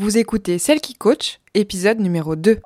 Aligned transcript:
Vous 0.00 0.16
écoutez 0.16 0.58
Celle 0.58 0.80
qui 0.80 0.94
coach, 0.94 1.40
épisode 1.52 2.00
numéro 2.00 2.34
2. 2.34 2.58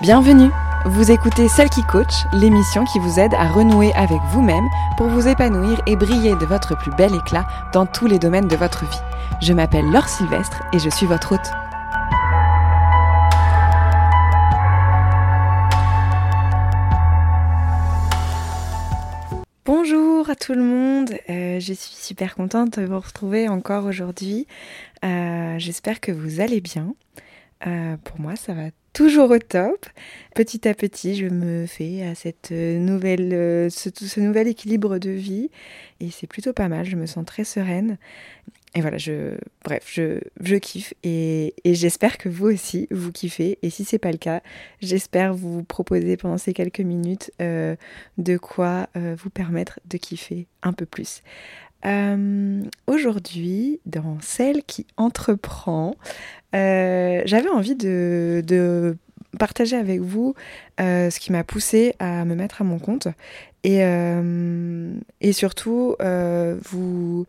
Bienvenue 0.00 0.50
Vous 0.86 1.10
écoutez 1.10 1.46
Celle 1.48 1.68
qui 1.68 1.82
coach, 1.82 2.24
l'émission 2.32 2.86
qui 2.86 2.98
vous 3.00 3.20
aide 3.20 3.34
à 3.34 3.48
renouer 3.48 3.92
avec 3.92 4.18
vous-même 4.32 4.66
pour 4.96 5.08
vous 5.08 5.28
épanouir 5.28 5.78
et 5.86 5.94
briller 5.94 6.34
de 6.36 6.46
votre 6.46 6.74
plus 6.74 6.90
bel 6.92 7.14
éclat 7.14 7.46
dans 7.74 7.84
tous 7.84 8.06
les 8.06 8.18
domaines 8.18 8.48
de 8.48 8.56
votre 8.56 8.86
vie. 8.86 9.00
Je 9.42 9.52
m'appelle 9.52 9.84
Laure 9.90 10.08
Sylvestre 10.08 10.62
et 10.72 10.78
je 10.78 10.88
suis 10.88 11.04
votre 11.04 11.32
hôte. 11.32 11.50
Bonjour 19.66 20.30
à 20.30 20.34
tout 20.34 20.54
le 20.54 20.62
monde, 20.62 21.12
euh, 21.28 21.60
je 21.60 21.74
suis 21.74 21.94
super 21.94 22.34
contente 22.34 22.78
de 22.78 22.86
vous 22.86 23.00
retrouver 23.00 23.50
encore 23.50 23.84
aujourd'hui. 23.84 24.46
Euh, 25.04 25.58
j'espère 25.58 26.00
que 26.00 26.10
vous 26.10 26.40
allez 26.40 26.62
bien. 26.62 26.94
Euh, 27.66 27.98
pour 27.98 28.18
moi, 28.18 28.34
ça 28.36 28.54
va 28.54 28.70
toujours 28.92 29.30
au 29.30 29.38
top. 29.38 29.86
Petit 30.34 30.68
à 30.68 30.74
petit, 30.74 31.16
je 31.16 31.26
me 31.26 31.66
fais 31.66 32.02
à 32.02 32.14
nouvelle, 32.78 33.32
euh, 33.32 33.68
ce, 33.70 34.20
nouvel 34.20 34.48
équilibre 34.48 34.98
de 34.98 35.10
vie 35.10 35.50
et 36.00 36.10
c'est 36.10 36.26
plutôt 36.26 36.52
pas 36.52 36.68
mal. 36.68 36.86
Je 36.86 36.96
me 36.96 37.06
sens 37.06 37.24
très 37.24 37.44
sereine. 37.44 37.98
Et 38.76 38.82
voilà, 38.82 38.98
je, 38.98 39.36
bref, 39.64 39.90
je, 39.92 40.20
je 40.40 40.54
kiffe 40.54 40.94
et, 41.02 41.54
j'espère 41.64 42.18
que 42.18 42.28
vous 42.28 42.46
aussi 42.46 42.86
vous 42.92 43.10
kiffez. 43.10 43.58
Et 43.62 43.70
si 43.70 43.84
c'est 43.84 43.98
pas 43.98 44.12
le 44.12 44.18
cas, 44.18 44.42
j'espère 44.80 45.34
vous 45.34 45.64
proposer 45.64 46.16
pendant 46.16 46.38
ces 46.38 46.52
quelques 46.52 46.80
minutes 46.80 47.32
euh, 47.42 47.74
de 48.18 48.36
quoi 48.36 48.88
vous 48.94 49.30
permettre 49.30 49.80
de 49.86 49.96
kiffer 49.96 50.46
un 50.62 50.72
peu 50.72 50.86
plus. 50.86 51.22
Euh, 51.86 52.62
aujourd'hui, 52.86 53.80
dans 53.86 54.18
celle 54.20 54.62
qui 54.64 54.86
entreprend, 54.96 55.94
euh, 56.54 57.22
j'avais 57.24 57.48
envie 57.48 57.74
de, 57.74 58.96
partager 59.38 59.76
avec 59.76 60.00
vous 60.00 60.34
euh, 60.80 61.08
ce 61.08 61.20
qui 61.20 61.30
m'a 61.30 61.44
poussé 61.44 61.94
à 62.00 62.24
me 62.24 62.34
mettre 62.34 62.62
à 62.62 62.64
mon 62.64 62.78
compte. 62.78 63.08
Et, 63.62 63.80
et 65.20 65.32
surtout 65.32 65.96
vous 66.00 67.26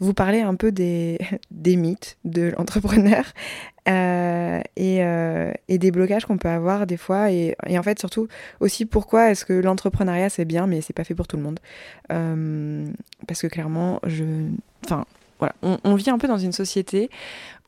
vous 0.00 0.14
parler 0.14 0.40
un 0.40 0.54
peu 0.54 0.72
des, 0.72 1.18
des 1.50 1.76
mythes 1.76 2.18
de 2.24 2.52
l'entrepreneur 2.56 3.24
euh, 3.88 4.60
et, 4.76 5.04
euh, 5.04 5.52
et, 5.68 5.78
des 5.78 5.90
blocages 5.90 6.24
qu'on 6.24 6.38
peut 6.38 6.48
avoir 6.48 6.86
des 6.86 6.96
fois. 6.96 7.30
Et, 7.30 7.54
en 7.68 7.82
fait, 7.82 7.98
surtout 7.98 8.28
aussi, 8.60 8.86
pourquoi 8.86 9.30
est-ce 9.30 9.44
que 9.44 9.52
l'entrepreneuriat 9.52 10.30
c'est 10.30 10.44
bien, 10.44 10.66
mais 10.66 10.80
c'est 10.80 10.92
pas 10.92 11.04
fait 11.04 11.14
pour 11.14 11.28
tout 11.28 11.36
le 11.36 11.42
monde 11.42 11.60
euh, 12.12 12.86
Parce 13.26 13.42
que 13.42 13.46
clairement, 13.46 14.00
je. 14.04 14.24
Enfin, 14.84 15.04
voilà, 15.38 15.54
on, 15.62 15.78
on, 15.84 15.94
vit 15.94 16.10
un 16.10 16.18
peu 16.18 16.28
dans 16.28 16.38
une 16.38 16.52
société 16.52 17.08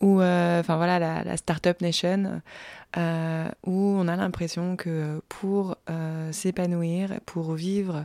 où, 0.00 0.16
enfin 0.16 0.76
voilà, 0.76 0.98
la, 0.98 1.24
la 1.24 1.36
Startup 1.36 1.80
Nation. 1.80 2.42
Euh, 2.98 3.48
où 3.64 3.96
on 3.98 4.06
a 4.06 4.16
l'impression 4.16 4.76
que 4.76 5.22
pour 5.30 5.76
euh, 5.88 6.30
s'épanouir, 6.30 7.20
pour 7.24 7.54
vivre 7.54 8.04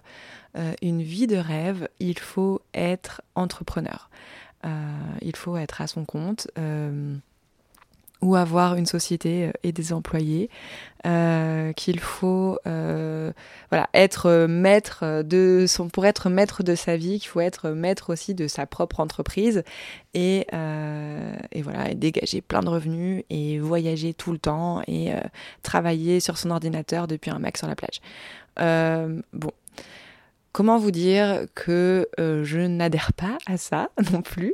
euh, 0.57 0.73
une 0.81 1.01
vie 1.01 1.27
de 1.27 1.35
rêve, 1.35 1.89
il 1.99 2.17
faut 2.17 2.61
être 2.73 3.21
entrepreneur. 3.35 4.09
il 5.21 5.35
faut 5.35 5.57
être 5.57 5.81
à 5.81 5.87
son 5.87 6.05
compte 6.05 6.47
ou 8.21 8.35
avoir 8.35 8.75
une 8.75 8.85
société 8.85 9.51
et 9.63 9.71
des 9.71 9.93
employés, 9.93 10.49
qu'il 11.03 11.99
faut 11.99 12.59
voilà 12.63 13.89
être 13.93 14.47
maître 14.47 15.23
de 15.23 15.65
son 15.67 15.87
pour 15.89 16.05
être 16.05 16.29
maître 16.29 16.63
de 16.63 16.75
sa 16.75 16.97
vie, 16.97 17.19
qu'il 17.19 17.29
faut 17.29 17.39
être 17.39 17.69
maître 17.69 18.11
aussi 18.11 18.33
de 18.33 18.47
sa 18.47 18.65
propre 18.65 18.99
entreprise 18.99 19.63
et, 20.13 20.47
et 21.51 21.61
voilà 21.61 21.91
et 21.91 21.95
dégager 21.95 22.41
plein 22.41 22.61
de 22.61 22.69
revenus 22.69 23.23
et 23.29 23.59
voyager 23.59 24.13
tout 24.13 24.31
le 24.31 24.39
temps 24.39 24.81
et 24.87 25.13
travailler 25.63 26.19
sur 26.19 26.37
son 26.37 26.51
ordinateur 26.51 27.07
depuis 27.07 27.31
un 27.31 27.39
Mac 27.39 27.57
sur 27.57 27.67
la 27.67 27.75
plage. 27.75 28.01
bon, 28.57 29.51
comment 30.51 30.77
vous 30.77 30.91
dire 30.91 31.45
que 31.55 32.07
euh, 32.19 32.43
je 32.43 32.59
n'adhère 32.59 33.13
pas 33.13 33.37
à 33.45 33.57
ça 33.57 33.89
non 34.11 34.21
plus 34.21 34.53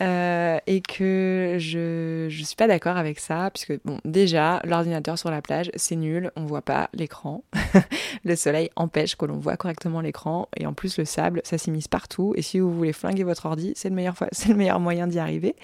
euh, 0.00 0.58
et 0.66 0.80
que 0.80 1.56
je 1.58 2.26
ne 2.26 2.44
suis 2.44 2.56
pas 2.56 2.66
d'accord 2.66 2.96
avec 2.96 3.18
ça 3.18 3.50
puisque 3.52 3.80
bon 3.84 3.98
déjà 4.04 4.60
l'ordinateur 4.64 5.18
sur 5.18 5.30
la 5.30 5.42
plage 5.42 5.70
c'est 5.74 5.96
nul 5.96 6.30
on 6.36 6.44
voit 6.44 6.62
pas 6.62 6.88
l'écran. 6.92 7.44
Le 8.24 8.36
soleil 8.36 8.70
empêche 8.76 9.16
que 9.16 9.24
l'on 9.24 9.38
voit 9.38 9.56
correctement 9.56 10.00
l'écran 10.00 10.48
et 10.56 10.66
en 10.66 10.72
plus 10.72 10.98
le 10.98 11.04
sable 11.04 11.40
ça 11.44 11.58
s'immisce 11.58 11.88
partout 11.88 12.32
et 12.36 12.42
si 12.42 12.58
vous 12.58 12.72
voulez 12.72 12.92
flinguer 12.92 13.24
votre 13.24 13.46
ordi 13.46 13.72
c'est 13.76 13.88
le 13.88 13.94
meilleur 13.94 14.80
moyen 14.80 15.06
d'y 15.06 15.18
arriver 15.18 15.56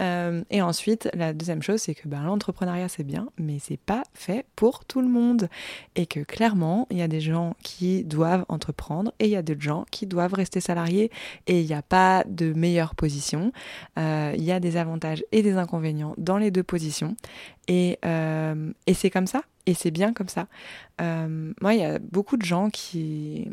euh, 0.00 0.42
et 0.50 0.62
ensuite, 0.62 1.08
la 1.14 1.32
deuxième 1.32 1.62
chose, 1.62 1.80
c'est 1.80 1.94
que 1.94 2.08
ben, 2.08 2.22
l'entrepreneuriat, 2.22 2.88
c'est 2.88 3.04
bien, 3.04 3.28
mais 3.38 3.58
c'est 3.60 3.78
pas 3.78 4.02
fait 4.14 4.46
pour 4.56 4.84
tout 4.84 5.00
le 5.00 5.08
monde. 5.08 5.48
Et 5.96 6.06
que 6.06 6.20
clairement, 6.20 6.86
il 6.90 6.98
y 6.98 7.02
a 7.02 7.08
des 7.08 7.20
gens 7.20 7.54
qui 7.62 8.04
doivent 8.04 8.44
entreprendre 8.48 9.12
et 9.18 9.26
il 9.26 9.30
y 9.30 9.36
a 9.36 9.42
d'autres 9.42 9.60
gens 9.60 9.84
qui 9.90 10.06
doivent 10.06 10.34
rester 10.34 10.60
salariés. 10.60 11.10
Et 11.46 11.60
il 11.60 11.66
n'y 11.66 11.74
a 11.74 11.82
pas 11.82 12.24
de 12.26 12.52
meilleure 12.52 12.94
position. 12.94 13.52
Euh, 13.98 14.32
il 14.36 14.44
y 14.44 14.52
a 14.52 14.60
des 14.60 14.76
avantages 14.76 15.24
et 15.32 15.42
des 15.42 15.56
inconvénients 15.56 16.14
dans 16.18 16.38
les 16.38 16.50
deux 16.50 16.62
positions. 16.62 17.16
Et, 17.68 17.98
euh, 18.04 18.72
et 18.86 18.94
c'est 18.94 19.10
comme 19.10 19.26
ça. 19.26 19.42
Et 19.66 19.74
c'est 19.74 19.92
bien 19.92 20.12
comme 20.12 20.28
ça. 20.28 20.48
moi, 20.98 21.74
il 21.74 21.80
y 21.80 21.84
a 21.84 22.00
beaucoup 22.00 22.36
de 22.36 22.44
gens 22.44 22.68
qui, 22.68 23.48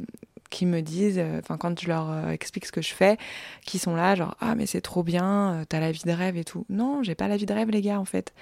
qui 0.49 0.65
me 0.65 0.81
disent, 0.81 1.19
euh, 1.19 1.39
enfin 1.39 1.57
quand 1.57 1.79
je 1.79 1.87
leur 1.87 2.09
euh, 2.09 2.29
explique 2.29 2.65
ce 2.65 2.71
que 2.71 2.81
je 2.81 2.93
fais, 2.93 3.17
qui 3.65 3.79
sont 3.79 3.95
là 3.95 4.15
genre 4.15 4.35
ah 4.39 4.55
mais 4.55 4.65
c'est 4.65 4.81
trop 4.81 5.03
bien, 5.03 5.53
euh, 5.53 5.65
t'as 5.67 5.79
la 5.79 5.91
vie 5.91 6.01
de 6.03 6.11
rêve 6.11 6.37
et 6.37 6.43
tout. 6.43 6.65
Non, 6.69 7.03
j'ai 7.03 7.15
pas 7.15 7.27
la 7.27 7.37
vie 7.37 7.45
de 7.45 7.53
rêve 7.53 7.69
les 7.69 7.81
gars 7.81 7.99
en 7.99 8.05
fait. 8.05 8.33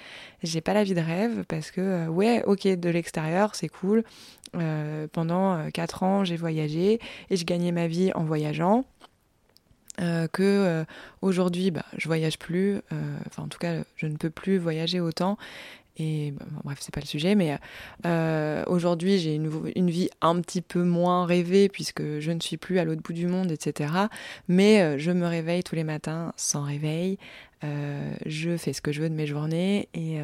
J'ai 0.42 0.60
pas 0.60 0.74
la 0.74 0.84
vie 0.84 0.94
de 0.94 1.00
rêve 1.00 1.44
parce 1.48 1.70
que 1.70 2.06
ouais 2.08 2.42
ok 2.44 2.66
de 2.66 2.90
l'extérieur 2.90 3.54
c'est 3.54 3.68
cool. 3.68 4.04
pendant 5.12 5.70
quatre 5.72 6.02
ans 6.02 6.24
j'ai 6.24 6.36
voyagé 6.36 7.00
et 7.30 7.36
je 7.36 7.44
gagnais 7.44 7.72
ma 7.72 7.86
vie 7.86 8.10
en 8.14 8.24
voyageant. 8.24 8.84
que 10.32 10.84
aujourd'hui 11.20 11.70
bah, 11.70 11.84
voyage 12.04 12.38
plus, 12.38 12.80
enfin 13.26 13.42
en 13.42 13.48
tout 13.48 13.58
cas 13.58 13.82
je 13.96 14.06
ne 14.06 14.16
peux 14.16 14.30
plus 14.30 14.58
voyager 14.58 15.00
autant 15.00 15.36
et 15.98 16.32
bah, 16.32 16.46
bref, 16.64 16.78
c'est 16.80 16.94
pas 16.94 17.00
le 17.00 17.06
sujet, 17.06 17.34
mais 17.34 17.58
euh, 18.06 18.62
aujourd'hui 18.66 19.18
j'ai 19.18 19.34
une, 19.34 19.90
vie 19.90 20.10
un 20.20 20.40
petit 20.40 20.62
peu 20.62 20.82
moins 20.82 21.26
rêvée 21.26 21.68
puisque 21.68 22.20
je 22.20 22.30
ne 22.30 22.40
suis 22.40 22.56
plus 22.56 22.78
à 22.78 22.84
l'autre 22.84 23.02
bout 23.02 23.12
du 23.12 23.26
monde, 23.26 23.50
etc. 23.50 23.92
Mais 24.46 24.80
euh, 24.82 24.98
je 24.98 25.10
me 25.10 25.26
réveille 25.26 25.62
tous 25.62 25.74
les 25.74 25.84
matins 25.84 26.32
sans 26.36 26.62
réveil. 26.62 27.18
Euh, 27.64 28.14
je 28.26 28.56
fais 28.56 28.72
ce 28.72 28.80
que 28.80 28.92
je 28.92 29.02
veux 29.02 29.08
de 29.08 29.14
mes 29.14 29.26
journées 29.26 29.88
et 29.94 30.20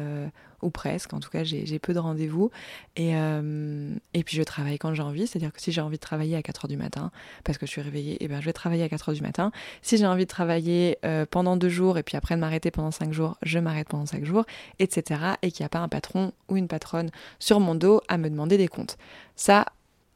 ou 0.65 0.69
presque. 0.69 1.13
En 1.13 1.19
tout 1.19 1.29
cas, 1.29 1.43
j'ai 1.43 1.79
peu 1.79 1.93
de 1.93 1.99
rendez-vous. 1.99 2.51
Et, 2.95 3.15
euh, 3.15 3.93
et 4.13 4.23
puis, 4.23 4.35
je 4.35 4.43
travaille 4.43 4.77
quand 4.77 4.93
j'ai 4.93 5.03
envie. 5.03 5.27
C'est-à-dire 5.27 5.53
que 5.53 5.61
si 5.61 5.71
j'ai 5.71 5.81
envie 5.81 5.97
de 5.97 6.01
travailler 6.01 6.35
à 6.35 6.41
4 6.41 6.65
h 6.65 6.69
du 6.69 6.77
matin, 6.77 7.11
parce 7.43 7.57
que 7.57 7.65
je 7.65 7.71
suis 7.71 7.81
réveillée, 7.81 8.13
et 8.13 8.25
eh 8.25 8.27
ben, 8.27 8.41
je 8.41 8.45
vais 8.45 8.53
travailler 8.53 8.83
à 8.83 8.89
4 8.89 9.11
h 9.11 9.15
du 9.15 9.21
matin. 9.21 9.51
Si 9.81 9.97
j'ai 9.97 10.07
envie 10.07 10.25
de 10.25 10.29
travailler 10.29 10.97
euh, 11.05 11.25
pendant 11.29 11.55
deux 11.55 11.69
jours 11.69 11.97
et 11.97 12.03
puis 12.03 12.17
après 12.17 12.35
de 12.35 12.41
m'arrêter 12.41 12.71
pendant 12.71 12.91
5 12.91 13.13
jours, 13.13 13.37
je 13.41 13.59
m'arrête 13.59 13.87
pendant 13.87 14.05
5 14.05 14.25
jours, 14.25 14.45
etc. 14.79 15.21
Et 15.41 15.51
qu'il 15.51 15.63
n'y 15.63 15.67
a 15.67 15.69
pas 15.69 15.79
un 15.79 15.89
patron 15.89 16.33
ou 16.49 16.57
une 16.57 16.67
patronne 16.67 17.11
sur 17.39 17.59
mon 17.59 17.75
dos 17.75 18.01
à 18.07 18.17
me 18.17 18.29
demander 18.29 18.57
des 18.57 18.67
comptes. 18.67 18.97
Ça, 19.35 19.65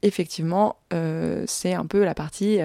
effectivement, 0.01 0.78
euh, 0.94 1.44
c'est 1.47 1.74
un 1.74 1.86
peu 1.86 2.03
la 2.03 2.16
partie 2.16 2.59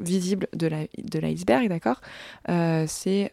visible 0.00 0.48
de 0.52 1.18
l'iceberg, 1.18 1.64
de 1.64 1.68
d'accord 1.68 2.00
C'est 2.46 3.30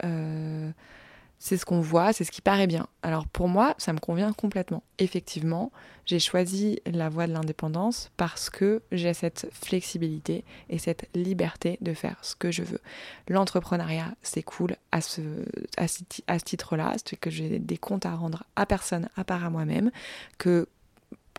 c'est 1.45 1.57
ce 1.57 1.65
qu'on 1.65 1.81
voit, 1.81 2.13
c'est 2.13 2.23
ce 2.23 2.31
qui 2.31 2.41
paraît 2.41 2.65
bien. 2.65 2.87
Alors 3.03 3.27
pour 3.27 3.47
moi, 3.47 3.75
ça 3.77 3.93
me 3.93 3.99
convient 3.99 4.33
complètement. 4.33 4.81
Effectivement, 4.97 5.71
j'ai 6.05 6.17
choisi 6.17 6.79
la 6.85 7.09
voie 7.09 7.27
de 7.27 7.33
l'indépendance 7.33 8.09
parce 8.17 8.49
que 8.49 8.81
j'ai 8.91 9.13
cette 9.13 9.47
flexibilité 9.51 10.43
et 10.69 10.79
cette 10.79 11.07
liberté 11.13 11.77
de 11.81 11.93
faire 11.93 12.17
ce 12.23 12.35
que 12.35 12.51
je 12.51 12.63
veux. 12.63 12.79
L'entrepreneuriat, 13.27 14.15
c'est 14.23 14.43
cool 14.43 14.75
à 14.91 15.01
ce, 15.01 15.21
à 15.77 15.87
ce, 15.87 16.43
titre-là, 16.43 16.95
c'est 17.05 17.15
que 17.15 17.29
j'ai 17.29 17.59
des 17.59 17.77
comptes 17.77 18.05
à 18.07 18.15
rendre 18.15 18.43
à 18.55 18.65
personne 18.65 19.09
à 19.15 19.23
part 19.23 19.45
à 19.45 19.51
moi-même, 19.51 19.91
que 20.37 20.67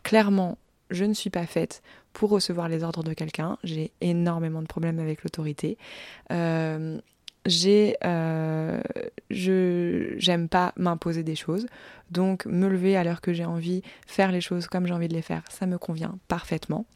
clairement, 0.03 0.57
je 0.91 1.05
ne 1.05 1.15
suis 1.15 1.31
pas 1.31 1.47
faite 1.47 1.83
pour 2.13 2.31
recevoir 2.31 2.69
les 2.69 2.83
ordres 2.83 3.03
de 3.03 3.13
quelqu'un. 3.13 3.59
J'ai 3.65 3.93
énormément 4.01 4.63
de 4.63 4.67
problèmes 4.67 4.99
avec 4.99 5.23
l'autorité. 5.23 5.79
Euh, 6.33 6.99
euh, 8.05 8.81
j'aime 9.31 10.49
pas 10.49 10.73
m'imposer 10.77 11.23
des 11.23 11.37
choses 11.37 11.67
donc 12.11 12.45
me 12.45 12.67
lever 12.67 12.97
à 12.97 13.05
l'heure 13.05 13.21
que 13.21 13.33
j'ai 13.33 13.45
envie 13.45 13.83
faire 14.05 14.33
les 14.33 14.41
choses 14.41 14.67
comme 14.67 14.85
j'ai 14.85 14.93
envie 14.93 15.07
de 15.07 15.15
les 15.15 15.23
faire 15.23 15.45
ça 15.49 15.65
me 15.67 15.79
convient 15.79 16.19
parfaitement 16.27 16.87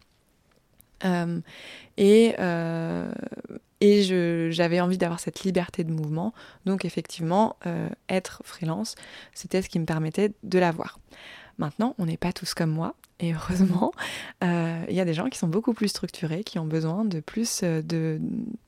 et 1.96 2.34
et 3.80 4.50
j'avais 4.50 4.80
envie 4.80 4.98
d'avoir 4.98 5.20
cette 5.20 5.42
liberté 5.42 5.84
de 5.84 5.90
mouvement. 5.90 6.34
Donc 6.66 6.84
effectivement, 6.84 7.56
être 8.10 8.42
freelance, 8.44 8.94
c'était 9.32 9.62
ce 9.62 9.70
qui 9.70 9.78
me 9.78 9.86
permettait 9.86 10.32
de 10.42 10.58
l'avoir. 10.58 10.98
Maintenant, 11.56 11.94
on 11.98 12.06
n'est 12.06 12.16
pas 12.16 12.32
tous 12.32 12.54
comme 12.54 12.70
moi. 12.70 12.94
Et 13.20 13.34
heureusement, 13.34 13.92
euh, 14.42 14.84
il 14.88 14.94
y 14.94 15.00
a 15.00 15.04
des 15.04 15.12
gens 15.12 15.28
qui 15.28 15.38
sont 15.38 15.48
beaucoup 15.48 15.74
plus 15.74 15.88
structurés, 15.88 16.42
qui 16.42 16.58
ont 16.58 16.64
besoin 16.64 17.04
de 17.04 17.20
plus 17.20 17.60
euh, 17.62 17.82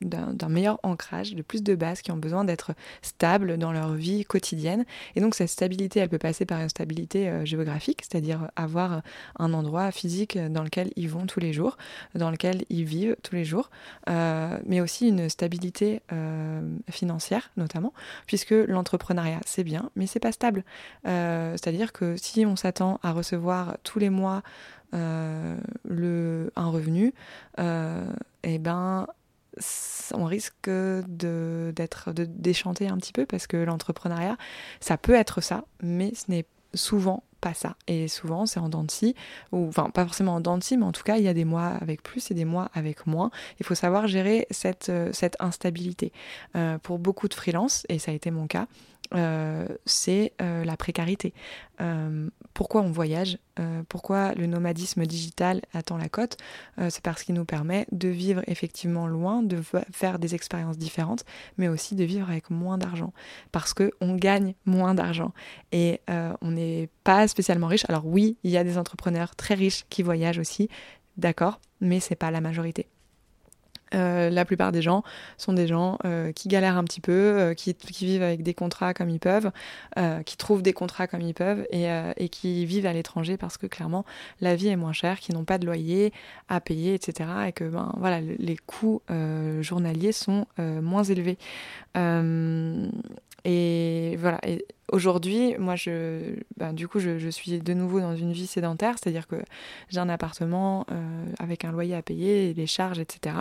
d'un 0.01 0.49
meilleur 0.49 0.79
ancrage, 0.83 1.33
de 1.33 1.41
plus 1.41 1.63
de 1.63 1.73
base, 1.73 2.01
qui 2.01 2.11
ont 2.11 2.17
besoin 2.17 2.43
d'être 2.43 2.73
stables 3.01 3.57
dans 3.57 3.71
leur 3.71 3.93
vie 3.93 4.25
quotidienne. 4.25 4.85
Et 5.15 5.21
donc 5.21 5.33
cette 5.33 5.49
stabilité, 5.49 5.99
elle 5.99 6.09
peut 6.09 6.19
passer 6.19 6.45
par 6.45 6.61
une 6.61 6.69
stabilité 6.69 7.29
euh, 7.29 7.45
géographique, 7.45 8.01
c'est-à-dire 8.03 8.51
avoir 8.55 9.01
un 9.39 9.53
endroit 9.53 9.91
physique 9.91 10.37
dans 10.37 10.63
lequel 10.63 10.91
ils 10.95 11.09
vont 11.09 11.25
tous 11.25 11.39
les 11.39 11.51
jours, 11.51 11.77
dans 12.13 12.29
lequel 12.29 12.63
ils 12.69 12.85
vivent 12.85 13.15
tous 13.23 13.35
les 13.35 13.45
jours, 13.45 13.69
mais 14.07 14.81
aussi 14.81 15.07
une 15.07 15.29
stabilité 15.29 16.01
financière 16.89 17.51
notamment, 17.57 17.93
puisque 18.27 18.51
l'entrepreneuriat 18.51 19.39
c'est 19.45 19.63
bien, 19.63 19.89
mais 19.95 20.07
c'est 20.07 20.19
pas 20.19 20.31
stable. 20.31 20.63
c'est-à-dire 21.05 21.91
que 21.93 22.15
si 22.17 22.45
on 22.45 22.55
s'attend 22.55 22.99
à 23.03 23.11
recevoir 23.11 23.77
tous 23.83 23.99
les 23.99 24.09
mois 24.09 24.42
euh, 24.93 25.57
le, 25.85 26.51
un 26.55 26.67
revenu, 26.67 27.13
euh, 27.59 28.05
eh 28.43 28.59
ben 28.59 29.07
on 30.13 30.25
risque 30.25 30.67
d'être 30.67 32.11
de, 32.11 32.25
déchanter 32.25 32.87
un 32.87 32.97
petit 32.97 33.13
peu 33.13 33.25
parce 33.25 33.47
que 33.47 33.57
l'entrepreneuriat, 33.57 34.37
ça 34.79 34.97
peut 34.97 35.13
être 35.13 35.41
ça, 35.41 35.63
mais 35.81 36.13
ce 36.15 36.29
n'est 36.29 36.45
souvent 36.73 37.23
pas 37.39 37.53
ça. 37.53 37.75
Et 37.87 38.07
souvent, 38.07 38.45
c'est 38.45 38.59
en 38.59 38.69
dents 38.69 38.83
de 38.83 39.13
ou 39.51 39.67
enfin, 39.67 39.89
pas 39.89 40.05
forcément 40.05 40.35
en 40.35 40.41
dents 40.41 40.57
mais 40.71 40.83
en 40.83 40.91
tout 40.91 41.03
cas, 41.03 41.17
il 41.17 41.23
y 41.23 41.27
a 41.27 41.33
des 41.33 41.45
mois 41.45 41.67
avec 41.67 42.01
plus 42.01 42.31
et 42.31 42.33
des 42.33 42.45
mois 42.45 42.69
avec 42.73 43.05
moins. 43.05 43.31
Il 43.59 43.65
faut 43.65 43.75
savoir 43.75 44.07
gérer 44.07 44.47
cette, 44.49 44.89
euh, 44.89 45.09
cette 45.13 45.35
instabilité. 45.39 46.11
pour 46.83 46.99
beaucoup 46.99 47.27
de 47.27 47.33
freelance, 47.33 47.85
et 47.89 47.99
ça 47.99 48.11
a 48.11 48.13
été 48.13 48.31
mon 48.31 48.47
cas, 48.47 48.67
euh, 49.15 49.67
c'est 49.85 50.33
euh, 50.41 50.63
la 50.65 50.77
précarité. 50.77 51.33
Euh, 51.81 52.29
pourquoi 52.53 52.81
on 52.81 52.91
voyage? 52.91 53.37
Pourquoi 53.87 54.33
le 54.33 54.47
nomadisme 54.47 55.05
digital 55.05 55.61
attend 55.73 55.97
la 55.97 56.09
cote? 56.09 56.37
C'est 56.89 57.01
parce 57.01 57.23
qu'il 57.23 57.35
nous 57.35 57.45
permet 57.45 57.85
de 57.91 58.07
vivre 58.07 58.41
effectivement 58.47 59.05
loin, 59.05 59.43
de 59.43 59.61
faire 59.91 60.17
des 60.17 60.33
expériences 60.33 60.77
différentes, 60.77 61.23
mais 61.57 61.67
aussi 61.67 61.95
de 61.95 62.03
vivre 62.03 62.29
avec 62.29 62.49
moins 62.49 62.79
d'argent. 62.79 63.13
Parce 63.51 63.75
qu'on 63.75 64.15
gagne 64.15 64.55
moins 64.65 64.95
d'argent. 64.95 65.33
Et 65.71 66.01
on 66.07 66.51
n'est 66.51 66.89
pas 67.03 67.27
spécialement 67.27 67.67
riche. 67.67 67.85
Alors 67.89 68.07
oui, 68.07 68.37
il 68.43 68.49
y 68.49 68.57
a 68.57 68.63
des 68.63 68.79
entrepreneurs 68.79 69.35
très 69.35 69.53
riches 69.53 69.85
qui 69.89 70.01
voyagent 70.01 70.39
aussi, 70.39 70.67
d'accord, 71.17 71.59
mais 71.79 71.99
c'est 71.99 72.15
pas 72.15 72.31
la 72.31 72.41
majorité. 72.41 72.87
Euh, 73.95 74.29
la 74.29 74.45
plupart 74.45 74.71
des 74.71 74.81
gens 74.81 75.03
sont 75.37 75.53
des 75.53 75.67
gens 75.67 75.97
euh, 76.05 76.31
qui 76.31 76.47
galèrent 76.47 76.77
un 76.77 76.83
petit 76.83 77.01
peu, 77.01 77.11
euh, 77.11 77.53
qui, 77.53 77.75
vivent 78.05 78.23
avec 78.23 78.43
des 78.43 78.53
contrats 78.53 78.93
comme 78.93 79.09
ils 79.09 79.19
peuvent, 79.19 79.51
qui 80.25 80.37
trouvent 80.37 80.61
des 80.61 80.73
contrats 80.73 81.07
comme 81.07 81.21
ils 81.21 81.33
peuvent 81.33 81.65
et, 81.71 82.29
qui 82.29 82.65
vivent 82.65 82.85
à 82.85 82.93
l'étranger 82.93 83.37
parce 83.37 83.57
que 83.57 83.67
clairement 83.67 84.05
la 84.41 84.55
vie 84.55 84.67
est 84.67 84.75
moins 84.75 84.93
chère, 84.93 85.19
qui 85.19 85.31
n'ont 85.33 85.45
pas 85.45 85.57
de 85.57 85.65
loyer 85.65 86.11
à 86.49 86.59
payer, 86.59 86.93
etc. 86.93 87.29
Et 87.47 87.51
que 87.51 87.65
ben, 87.65 87.93
voilà, 87.97 88.19
les 88.21 88.57
coûts 88.57 89.01
journaliers 89.61 90.11
sont 90.11 90.45
moins 90.57 91.03
élevés. 91.03 91.37
Et 93.45 94.15
voilà. 94.17 94.39
Aujourd'hui, 94.91 95.55
moi, 95.57 95.75
je, 95.75 96.35
ben, 96.57 96.73
du 96.73 96.87
coup, 96.87 96.99
je, 96.99 97.29
suis 97.29 97.59
de 97.59 97.73
nouveau 97.73 97.99
dans 97.99 98.15
une 98.15 98.31
vie 98.31 98.47
sédentaire, 98.47 98.95
c'est-à-dire 98.97 99.27
que 99.27 99.37
j'ai 99.89 99.99
un 99.99 100.09
appartement 100.09 100.85
euh, 100.91 101.25
avec 101.39 101.65
un 101.65 101.71
loyer 101.71 101.95
à 101.95 102.01
payer, 102.01 102.53
les 102.53 102.67
charges, 102.67 102.99
etc. 102.99 103.35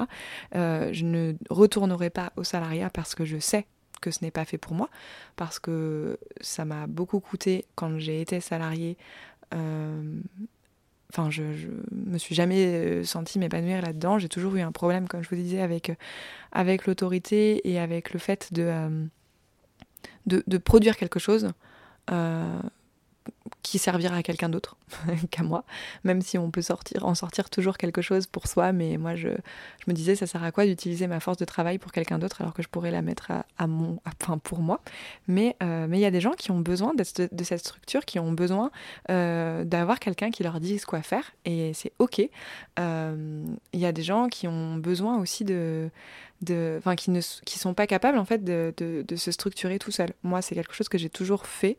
Euh, 0.54 0.90
je 0.92 1.04
ne 1.04 1.34
retournerai 1.50 2.10
pas 2.10 2.32
au 2.36 2.44
salariat 2.44 2.90
parce 2.90 3.14
que 3.14 3.24
je 3.24 3.38
sais 3.38 3.66
que 4.00 4.10
ce 4.10 4.18
n'est 4.22 4.30
pas 4.30 4.44
fait 4.44 4.58
pour 4.58 4.74
moi, 4.74 4.88
parce 5.36 5.58
que 5.58 6.18
ça 6.40 6.64
m'a 6.64 6.86
beaucoup 6.86 7.20
coûté 7.20 7.66
quand 7.76 7.98
j'ai 7.98 8.20
été 8.20 8.40
salarié. 8.40 8.96
Euh, 9.54 10.20
enfin, 11.12 11.30
je, 11.30 11.54
je 11.54 11.68
me 11.92 12.18
suis 12.18 12.34
jamais 12.34 13.04
senti 13.04 13.38
m'épanouir 13.38 13.82
là-dedans. 13.82 14.18
J'ai 14.18 14.28
toujours 14.28 14.56
eu 14.56 14.60
un 14.60 14.72
problème, 14.72 15.06
comme 15.06 15.22
je 15.22 15.28
vous 15.28 15.36
disais, 15.36 15.60
avec, 15.60 15.92
avec 16.50 16.86
l'autorité 16.86 17.68
et 17.70 17.78
avec 17.78 18.12
le 18.12 18.18
fait 18.18 18.52
de 18.52 19.08
de, 20.26 20.58
produire 20.58 20.96
quelque 20.96 21.19
chose 21.19 21.50
euh, 22.10 22.60
qui 23.62 23.78
servira 23.78 24.16
à 24.16 24.22
quelqu'un 24.22 24.49
d'autre 24.49 24.76
qu'à 25.31 25.44
moi, 25.44 25.64
même 26.02 26.20
si 26.22 26.37
on 26.38 26.50
peut 26.50 26.62
sortir, 26.62 27.06
en 27.06 27.14
sortir 27.14 27.49
toujours 27.50 27.76
quelque 27.76 28.02
chose 28.02 28.26
pour 28.26 28.49
soi, 28.49 28.72
mais 28.72 28.96
moi 28.96 29.14
je, 29.14 29.28
me 29.87 29.93
disais 29.93 30.16
ça 30.16 30.26
sert 30.26 30.43
à 30.43 30.50
quoi 30.50 30.66
d'utiliser 30.66 31.06
ma 31.06 31.20
force 31.20 31.37
de 31.37 31.44
travail 31.44 31.78
pour 31.78 31.93
quelqu'un 31.93 32.19
d'autre 32.19 32.40
alors 32.40 32.54
que 32.54 32.62
je 32.62 32.69
pourrais 32.69 32.90
la 32.90 33.02
mettre 33.02 33.31
à, 33.58 33.66
mon, 33.66 34.00
enfin 34.04 34.38
pour 34.38 34.58
moi. 34.60 34.81
Mais 35.28 35.56
euh, 35.62 35.87
mais 35.88 35.99
il 35.99 36.02
y 36.02 36.06
a 36.06 36.10
des 36.10 36.20
gens 36.20 36.32
qui 36.32 36.50
ont 36.50 36.58
besoin 36.58 36.94
de, 36.94 37.04
cette 37.04 37.60
structure, 37.60 38.04
qui 38.04 38.19
ont 38.19 38.32
besoin 38.32 38.70
euh, 39.10 39.64
d'avoir 39.64 40.00
quelqu'un 40.00 40.31
qui 40.31 40.43
leur 40.43 40.58
dise 40.58 40.84
quoi 40.84 41.02
faire 41.02 41.32
et 41.44 41.72
c'est 41.75 41.93
ok. 41.99 42.19
Il 42.19 43.81
y 43.81 43.87
a 43.87 43.93
des 43.93 44.02
gens 44.02 44.28
qui 44.28 44.49
ont 44.49 44.76
besoin 44.76 45.19
aussi 45.19 45.44
de 45.44 45.90
enfin 46.78 46.96
qui 46.96 47.10
ne 47.10 47.20
qui 47.44 47.58
sont 47.58 47.74
pas 47.74 47.86
capables 47.86 48.18
en 48.18 48.24
fait 48.24 48.44
de, 48.44 48.74
de, 48.76 49.16
se 49.16 49.30
structurer 49.30 49.78
tout 49.78 49.90
seul. 49.90 50.10
Moi, 50.22 50.42
c'est 50.42 50.54
quelque 50.54 50.74
chose 50.74 50.88
que 50.88 50.98
j'ai 50.98 51.10
toujours 51.10 51.46
fait. 51.46 51.78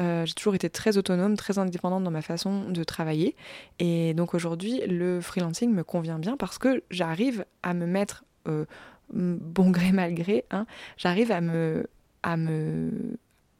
Euh, 0.00 0.24
j'ai 0.26 0.34
toujours 0.34 0.54
été 0.54 0.70
très 0.70 0.96
autonome, 0.98 1.36
très 1.36 1.58
indépendante 1.58 2.04
dans 2.04 2.10
ma 2.10 2.22
façon 2.22 2.70
de 2.70 2.84
travailler. 2.84 3.34
Et 3.78 4.14
donc 4.14 4.34
aujourd'hui, 4.34 4.80
le 4.86 5.20
freelancing 5.20 5.72
me 5.72 5.82
convient 5.82 6.18
bien 6.18 6.36
parce 6.36 6.58
que 6.58 6.82
j'arrive 6.90 7.44
à 7.62 7.74
me 7.74 7.86
mettre 7.86 8.24
euh, 8.48 8.64
bon 9.12 9.70
gré 9.70 9.92
mal 9.92 10.14
gré. 10.14 10.44
Hein, 10.50 10.66
j'arrive 10.96 11.32
à 11.32 11.40
me 11.40 11.86
à 12.22 12.36
me 12.36 12.90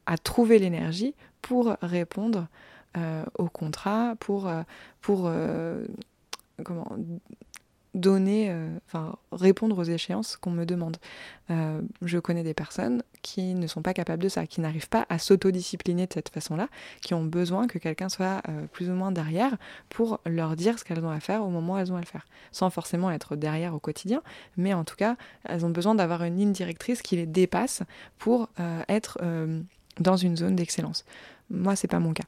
à 0.05 0.17
trouver 0.17 0.59
l'énergie 0.59 1.15
pour 1.41 1.75
répondre 1.81 2.47
euh, 2.97 3.23
au 3.37 3.49
contrat, 3.49 4.15
pour 4.19 4.51
pour 5.01 5.31
comment 6.63 6.87
donner, 7.95 8.51
euh, 8.51 8.67
enfin 8.87 9.15
répondre 9.31 9.77
aux 9.79 9.83
échéances 9.83 10.37
qu'on 10.37 10.51
me 10.51 10.65
demande. 10.65 10.97
Euh, 11.49 11.81
je 12.01 12.19
connais 12.19 12.43
des 12.43 12.53
personnes 12.53 13.03
qui 13.21 13.55
ne 13.55 13.67
sont 13.67 13.81
pas 13.81 13.93
capables 13.93 14.21
de 14.21 14.29
ça, 14.29 14.45
qui 14.45 14.61
n'arrivent 14.61 14.89
pas 14.89 15.05
à 15.09 15.17
s'autodiscipliner 15.17 16.05
de 16.05 16.13
cette 16.13 16.29
façon-là, 16.29 16.67
qui 17.01 17.13
ont 17.13 17.23
besoin 17.23 17.67
que 17.67 17.79
quelqu'un 17.79 18.09
soit 18.09 18.41
euh, 18.49 18.67
plus 18.71 18.89
ou 18.89 18.93
moins 18.93 19.11
derrière 19.11 19.55
pour 19.89 20.19
leur 20.25 20.55
dire 20.55 20.77
ce 20.77 20.83
qu'elles 20.83 21.03
ont 21.03 21.09
à 21.09 21.19
faire 21.19 21.43
au 21.43 21.49
moment 21.49 21.75
où 21.75 21.77
elles 21.77 21.91
ont 21.91 21.95
à 21.97 22.01
le 22.01 22.05
faire, 22.05 22.27
sans 22.51 22.69
forcément 22.69 23.09
être 23.09 23.35
derrière 23.35 23.73
au 23.73 23.79
quotidien, 23.79 24.21
mais 24.57 24.73
en 24.73 24.83
tout 24.83 24.95
cas, 24.95 25.15
elles 25.45 25.65
ont 25.65 25.69
besoin 25.69 25.95
d'avoir 25.95 26.23
une 26.23 26.37
ligne 26.37 26.51
directrice 26.51 27.01
qui 27.01 27.15
les 27.15 27.25
dépasse 27.25 27.81
pour 28.19 28.49
être 28.87 29.17
dans 29.99 30.17
une 30.17 30.35
zone 30.35 30.55
d'excellence. 30.55 31.05
Moi, 31.49 31.75
c'est 31.75 31.87
pas 31.87 31.99
mon 31.99 32.13
cas. 32.13 32.25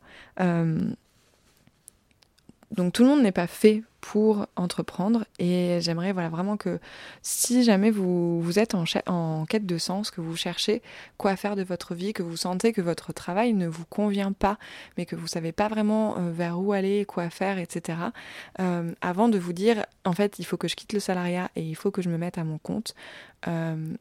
Donc 2.71 2.93
tout 2.93 3.03
le 3.03 3.09
monde 3.09 3.21
n'est 3.21 3.31
pas 3.31 3.47
fait 3.47 3.83
pour 4.01 4.45
entreprendre 4.55 5.25
et 5.39 5.79
j'aimerais 5.81 6.11
voilà 6.11 6.29
vraiment 6.29 6.57
que 6.57 6.79
si 7.21 7.63
jamais 7.63 7.91
vous, 7.91 8.41
vous 8.41 8.59
êtes 8.59 8.75
en, 8.75 9.45
quête 9.45 9.65
de 9.65 9.77
sens, 9.77 10.11
que 10.11 10.19
vous 10.19 10.35
cherchez 10.35 10.81
quoi 11.17 11.35
faire 11.37 11.55
de 11.55 11.63
votre 11.63 11.95
vie, 11.95 12.11
que 12.11 12.23
vous 12.23 12.35
sentez 12.35 12.73
que 12.73 12.81
votre 12.81 13.13
travail 13.13 13.53
ne 13.53 13.67
vous 13.67 13.85
convient 13.85 14.33
pas, 14.33 14.57
mais 14.97 15.05
que 15.05 15.15
vous 15.15 15.27
savez 15.27 15.53
pas 15.53 15.69
vraiment 15.69 16.17
euh, 16.17 16.31
vers 16.31 16.59
où 16.59 16.73
aller, 16.73 17.05
quoi 17.05 17.29
faire, 17.29 17.57
etc. 17.57 17.99
Euh, 18.59 18.93
avant 19.01 19.29
de 19.29 19.37
vous 19.37 19.53
dire 19.53 19.85
en 20.05 20.13
fait 20.13 20.37
il 20.37 20.45
faut 20.45 20.57
que 20.57 20.67
je 20.67 20.75
quitte 20.75 20.93
le 20.93 20.99
salariat 20.99 21.49
et 21.55 21.61
il 21.61 21.75
faut 21.75 21.91
que 21.91 22.01
je 22.01 22.09
me 22.09 22.17
mette 22.17 22.37
à 22.37 22.43
mon 22.43 22.57
compte, 22.57 22.95
euh, 23.47 23.93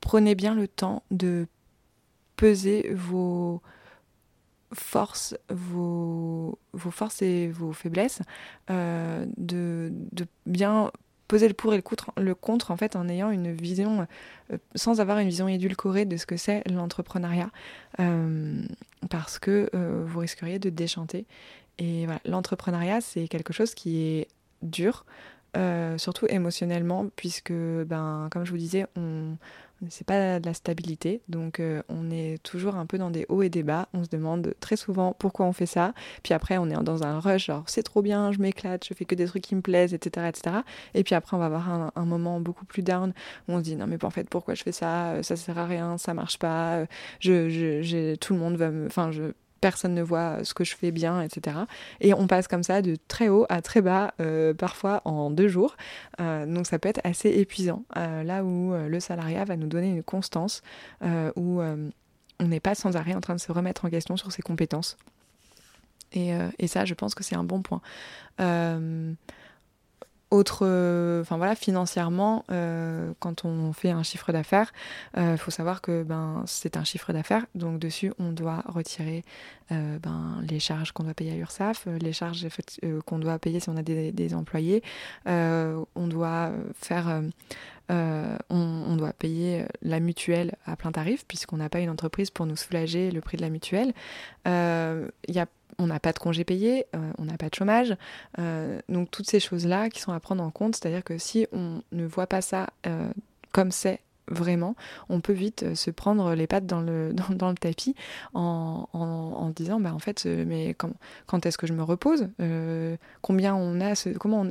prenez 0.00 0.34
bien 0.34 0.54
le 0.54 0.68
temps 0.68 1.02
de 1.10 1.46
peser 2.36 2.92
vos 2.94 3.62
force 4.72 5.36
vos, 5.48 6.58
vos 6.72 6.90
forces 6.90 7.22
et 7.22 7.48
vos 7.48 7.72
faiblesses, 7.72 8.20
euh, 8.70 9.24
de, 9.36 9.90
de, 10.12 10.26
bien 10.46 10.90
poser 11.26 11.48
le 11.48 11.54
pour 11.54 11.74
et 11.74 11.76
le 11.76 11.82
contre, 11.82 12.12
le 12.16 12.34
contre 12.34 12.70
en 12.70 12.76
fait 12.76 12.96
en 12.96 13.08
ayant 13.08 13.30
une 13.30 13.52
vision, 13.52 14.06
euh, 14.52 14.58
sans 14.74 15.00
avoir 15.00 15.18
une 15.18 15.28
vision 15.28 15.48
édulcorée 15.48 16.04
de 16.04 16.16
ce 16.16 16.26
que 16.26 16.36
c'est 16.36 16.66
l'entrepreneuriat, 16.68 17.50
euh, 18.00 18.62
parce 19.10 19.38
que 19.38 19.70
vous 20.06 20.18
risqueriez 20.18 20.58
de 20.58 20.70
déchanter. 20.70 21.26
Et 21.78 22.06
voilà, 22.06 22.20
l'entrepreneuriat 22.24 23.00
c'est 23.00 23.28
quelque 23.28 23.52
chose 23.52 23.74
qui 23.74 24.02
est 24.02 24.28
dur, 24.62 25.04
surtout 25.96 26.26
émotionnellement, 26.28 27.06
puisque 27.14 27.52
ben 27.52 28.28
comme 28.30 28.44
je 28.44 28.50
vous 28.50 28.58
disais, 28.58 28.86
on 28.96 29.36
c'est 29.88 30.06
pas 30.06 30.40
de 30.40 30.46
la 30.46 30.54
stabilité, 30.54 31.22
donc 31.28 31.60
euh, 31.60 31.82
on 31.88 32.10
est 32.10 32.42
toujours 32.42 32.76
un 32.76 32.86
peu 32.86 32.98
dans 32.98 33.10
des 33.10 33.26
hauts 33.28 33.42
et 33.42 33.48
des 33.48 33.62
bas. 33.62 33.88
On 33.94 34.02
se 34.02 34.08
demande 34.08 34.54
très 34.60 34.76
souvent 34.76 35.14
pourquoi 35.18 35.46
on 35.46 35.52
fait 35.52 35.66
ça. 35.66 35.94
Puis 36.22 36.34
après, 36.34 36.58
on 36.58 36.68
est 36.68 36.82
dans 36.82 37.04
un 37.04 37.20
rush, 37.20 37.46
genre 37.46 37.64
c'est 37.66 37.82
trop 37.84 38.02
bien, 38.02 38.32
je 38.32 38.38
m'éclate, 38.40 38.84
je 38.86 38.94
fais 38.94 39.04
que 39.04 39.14
des 39.14 39.26
trucs 39.26 39.42
qui 39.42 39.54
me 39.54 39.60
plaisent, 39.60 39.94
etc., 39.94 40.26
etc. 40.28 40.56
Et 40.94 41.04
puis 41.04 41.14
après, 41.14 41.36
on 41.36 41.40
va 41.40 41.46
avoir 41.46 41.92
un, 41.94 42.04
moment 42.04 42.40
beaucoup 42.40 42.64
plus 42.64 42.82
down 42.82 43.12
où 43.48 43.52
on 43.52 43.58
se 43.58 43.64
dit 43.64 43.76
non 43.76 43.86
mais 43.86 44.02
en 44.02 44.10
fait 44.10 44.28
pourquoi 44.28 44.54
je 44.54 44.62
fais 44.62 44.72
ça? 44.72 45.22
Ça 45.22 45.36
sert 45.36 45.58
à 45.58 45.66
rien, 45.66 45.98
ça 45.98 46.14
marche 46.14 46.38
pas. 46.38 46.84
Je, 47.20 47.48
je 47.50 48.14
tout 48.16 48.32
le 48.32 48.40
monde 48.40 48.56
va 48.56 48.70
me, 48.70 48.86
enfin 48.86 49.10
je 49.12 49.32
personne 49.60 49.94
ne 49.94 50.02
voit 50.02 50.44
ce 50.44 50.54
que 50.54 50.64
je 50.64 50.74
fais 50.74 50.90
bien, 50.90 51.20
etc. 51.20 51.56
Et 52.00 52.14
on 52.14 52.26
passe 52.26 52.48
comme 52.48 52.62
ça 52.62 52.82
de 52.82 52.96
très 53.08 53.28
haut 53.28 53.46
à 53.48 53.62
très 53.62 53.82
bas, 53.82 54.14
parfois 54.58 55.02
en 55.04 55.30
deux 55.30 55.48
jours. 55.48 55.76
donc 56.18 56.66
ça 56.66 56.78
peut 56.78 56.88
être 56.88 57.00
assez 57.04 57.30
épuisant, 57.30 57.84
là 57.94 58.44
où 58.44 58.72
le 58.74 59.00
salariat 59.00 59.44
va 59.44 59.56
nous 59.56 59.66
donner 59.66 59.88
une 59.88 60.02
constance, 60.02 60.62
où 61.02 61.60
on 61.60 62.44
n'est 62.46 62.60
pas 62.60 62.74
sans 62.74 62.96
arrêt 62.96 63.14
en 63.14 63.20
train 63.20 63.34
de 63.34 63.40
se 63.40 63.52
remettre 63.52 63.84
en 63.84 63.90
question 63.90 64.16
sur 64.16 64.32
ses 64.32 64.42
compétences. 64.42 64.96
Et, 66.12 66.32
et 66.58 66.66
ça, 66.66 66.84
je 66.84 66.94
pense 66.94 67.14
que 67.14 67.24
c'est 67.24 67.36
un 67.36 67.44
bon 67.44 67.62
point. 67.62 67.80
Autre, 70.30 70.66
euh, 70.66 71.22
enfin 71.22 71.38
voilà, 71.38 71.54
financièrement, 71.54 72.44
euh, 72.50 73.12
quand 73.18 73.46
on 73.46 73.72
fait 73.72 73.90
un 73.90 74.02
chiffre 74.02 74.30
d'affaires, 74.30 74.72
il 75.16 75.20
euh, 75.20 75.36
faut 75.38 75.50
savoir 75.50 75.80
que 75.80 76.02
ben 76.02 76.42
c'est 76.46 76.76
un 76.76 76.84
chiffre 76.84 77.14
d'affaires, 77.14 77.46
donc 77.54 77.78
dessus 77.78 78.12
on 78.18 78.32
doit 78.32 78.62
retirer 78.66 79.24
ben, 79.70 80.42
les 80.48 80.60
charges 80.60 80.92
qu'on 80.92 81.04
doit 81.04 81.14
payer 81.14 81.32
à 81.32 81.34
l'URSSAF, 81.34 81.86
les 82.00 82.12
charges 82.14 82.46
qu'on 83.04 83.18
doit 83.18 83.38
payer 83.38 83.60
si 83.60 83.68
on 83.68 83.76
a 83.76 83.82
des, 83.82 84.34
employés, 84.34 84.82
on 85.26 86.06
doit 86.06 86.52
faire, 86.74 87.22
on, 87.90 88.96
doit 88.96 89.12
payer 89.12 89.66
la 89.82 90.00
mutuelle 90.00 90.56
à 90.64 90.74
plein 90.76 90.90
tarif 90.92 91.26
puisqu'on 91.26 91.58
n'a 91.58 91.68
pas 91.68 91.80
une 91.80 91.90
entreprise 91.90 92.30
pour 92.30 92.46
nous 92.46 92.56
soulager 92.56 93.10
le 93.10 93.20
prix 93.20 93.36
de 93.36 93.42
la 93.42 93.50
mutuelle. 93.50 93.92
Il 94.46 95.38
a 95.38 95.46
on 95.78 95.86
n'a 95.86 96.00
pas 96.00 96.12
de 96.12 96.18
congés 96.18 96.44
payés, 96.44 96.86
euh, 96.94 97.12
on 97.18 97.24
n'a 97.24 97.36
pas 97.36 97.48
de 97.48 97.54
chômage. 97.54 97.96
Euh, 98.38 98.80
donc 98.88 99.10
toutes 99.10 99.28
ces 99.28 99.40
choses-là 99.40 99.90
qui 99.90 100.00
sont 100.00 100.12
à 100.12 100.20
prendre 100.20 100.42
en 100.42 100.50
compte, 100.50 100.76
c'est-à-dire 100.76 101.04
que 101.04 101.18
si 101.18 101.46
on 101.52 101.82
ne 101.92 102.06
voit 102.06 102.26
pas 102.26 102.40
ça 102.40 102.68
euh, 102.86 103.10
comme 103.52 103.70
c'est 103.70 104.00
vraiment, 104.30 104.74
on 105.08 105.20
peut 105.20 105.32
vite 105.32 105.62
euh, 105.62 105.74
se 105.74 105.90
prendre 105.90 106.34
les 106.34 106.46
pattes 106.46 106.66
dans 106.66 106.80
le, 106.80 107.12
dans, 107.30 107.50
le 107.50 107.56
tapis 107.56 107.94
en, 108.34 108.88
en, 108.92 109.50
disant 109.50 109.80
bah 109.80 109.94
en 109.94 109.98
fait 109.98 110.24
euh, 110.26 110.44
mais 110.46 110.74
quand, 110.74 110.90
quand 111.26 111.46
est-ce 111.46 111.58
que 111.58 111.66
je 111.66 111.72
me 111.72 111.82
repose 111.82 112.28
euh, 112.40 112.96
combien 113.22 113.54
on 113.54 113.80
a 113.80 113.94
ce, 113.94 114.10
comment 114.10 114.42
on 114.42 114.48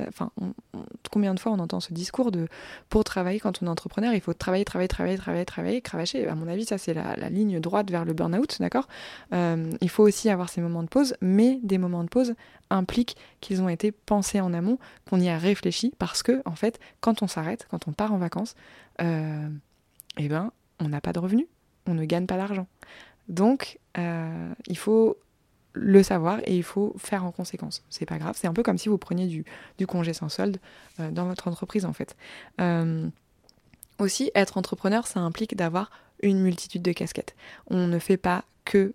combien 1.10 1.34
de 1.34 1.40
fois 1.40 1.52
on 1.52 1.58
entend 1.58 1.80
ce 1.80 1.92
discours 1.92 2.30
de 2.30 2.48
pour 2.88 3.04
travailler 3.04 3.40
quand 3.40 3.62
on 3.62 3.66
est 3.66 3.70
entrepreneur 3.70 4.12
il 4.12 4.20
faut 4.20 4.34
travailler 4.34 4.64
travailler 4.64 4.88
travailler 4.88 5.16
travailler 5.16 5.44
travailler 5.44 5.80
cravacher. 5.80 6.26
À 6.26 6.34
mon 6.34 6.48
avis 6.48 6.64
ça 6.64 6.78
c'est 6.78 6.94
la, 6.94 7.14
ligne 7.28 7.60
droite 7.60 7.90
vers 7.90 8.04
le 8.04 8.12
burn-out 8.12 8.58
d'accord? 8.60 8.88
Il 9.32 9.88
faut 9.88 10.02
aussi 10.02 10.30
avoir 10.30 10.48
ces 10.48 10.60
moments 10.60 10.82
de 10.82 10.88
pause 10.88 11.14
mais 11.20 11.60
des 11.62 11.78
moments 11.78 12.04
de 12.04 12.08
pause 12.08 12.34
impliquent 12.70 13.16
qu'ils 13.40 13.62
ont 13.62 13.68
été 13.68 13.92
pensés 13.92 14.40
en 14.40 14.52
amont 14.52 14.78
qu'on 15.08 15.20
y 15.20 15.28
a 15.28 15.38
réfléchi 15.38 15.92
parce 15.98 16.22
que 16.22 16.42
en 16.44 16.54
fait 16.54 16.80
quand 17.00 17.22
on 17.22 17.28
s'arrête 17.28 17.66
quand 17.70 17.88
on 17.88 17.92
part 17.92 18.12
en 18.12 18.18
vacances 18.18 18.54
eh 20.18 20.28
ben, 20.28 20.52
on 20.80 20.88
n'a 20.88 21.00
pas 21.00 21.12
de 21.12 21.18
revenus, 21.18 21.46
on 21.86 21.94
ne 21.94 22.04
gagne 22.04 22.26
pas 22.26 22.36
d'argent. 22.36 22.66
Donc, 23.28 23.78
euh, 23.96 24.52
il 24.66 24.76
faut 24.76 25.16
le 25.72 26.02
savoir 26.02 26.40
et 26.44 26.56
il 26.56 26.62
faut 26.62 26.94
faire 26.98 27.24
en 27.24 27.30
conséquence. 27.30 27.84
C'est 27.88 28.06
pas 28.06 28.18
grave, 28.18 28.36
c'est 28.38 28.46
un 28.46 28.52
peu 28.52 28.62
comme 28.62 28.78
si 28.78 28.88
vous 28.88 28.98
preniez 28.98 29.26
du, 29.26 29.86
congé 29.86 30.12
sans 30.12 30.28
solde 30.28 30.58
euh, 31.00 31.10
dans 31.10 31.26
votre 31.26 31.48
entreprise 31.48 31.84
en 31.84 31.92
fait. 31.92 32.16
Euh, 32.60 33.08
aussi, 33.98 34.30
être 34.34 34.56
entrepreneur, 34.56 35.06
ça 35.06 35.20
implique 35.20 35.56
d'avoir 35.56 35.90
une 36.22 36.40
multitude 36.40 36.82
de 36.82 36.92
casquettes. 36.92 37.36
On 37.68 37.86
ne 37.86 37.98
fait 37.98 38.16
pas 38.16 38.44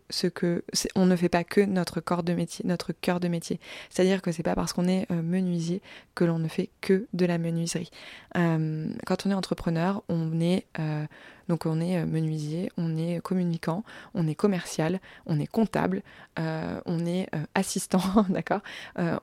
ce 0.09 0.27
que 0.27 0.63
on 0.95 1.05
ne 1.05 1.15
fait 1.15 1.29
pas 1.29 1.43
que 1.43 1.61
notre 1.61 2.01
corps 2.01 2.23
de 2.23 2.33
métier, 2.33 2.65
notre 2.67 2.91
cœur 2.93 3.19
de 3.19 3.27
métier. 3.27 3.59
C'est-à-dire 3.89 4.21
que 4.21 4.31
c'est 4.31 4.43
pas 4.43 4.55
parce 4.55 4.73
qu'on 4.73 4.87
est 4.87 5.09
euh, 5.11 5.21
menuisier 5.21 5.81
que 6.15 6.23
l'on 6.23 6.39
ne 6.39 6.47
fait 6.47 6.69
que 6.81 7.07
de 7.13 7.25
la 7.25 7.37
menuiserie. 7.37 7.89
Euh, 8.37 8.87
quand 9.05 9.25
on 9.25 9.31
est 9.31 9.33
entrepreneur, 9.33 10.03
on 10.09 10.39
est 10.39 10.65
euh, 10.79 11.05
donc 11.49 11.65
on 11.65 11.81
est 11.81 12.05
menuisier, 12.05 12.71
on 12.77 12.97
est 12.97 13.21
communicant, 13.21 13.83
on 14.13 14.27
est 14.27 14.35
commercial, 14.35 14.99
on 15.25 15.39
est 15.39 15.47
comptable, 15.47 16.01
on 16.37 17.05
est 17.05 17.27
assistant, 17.53 18.25
d'accord. 18.29 18.61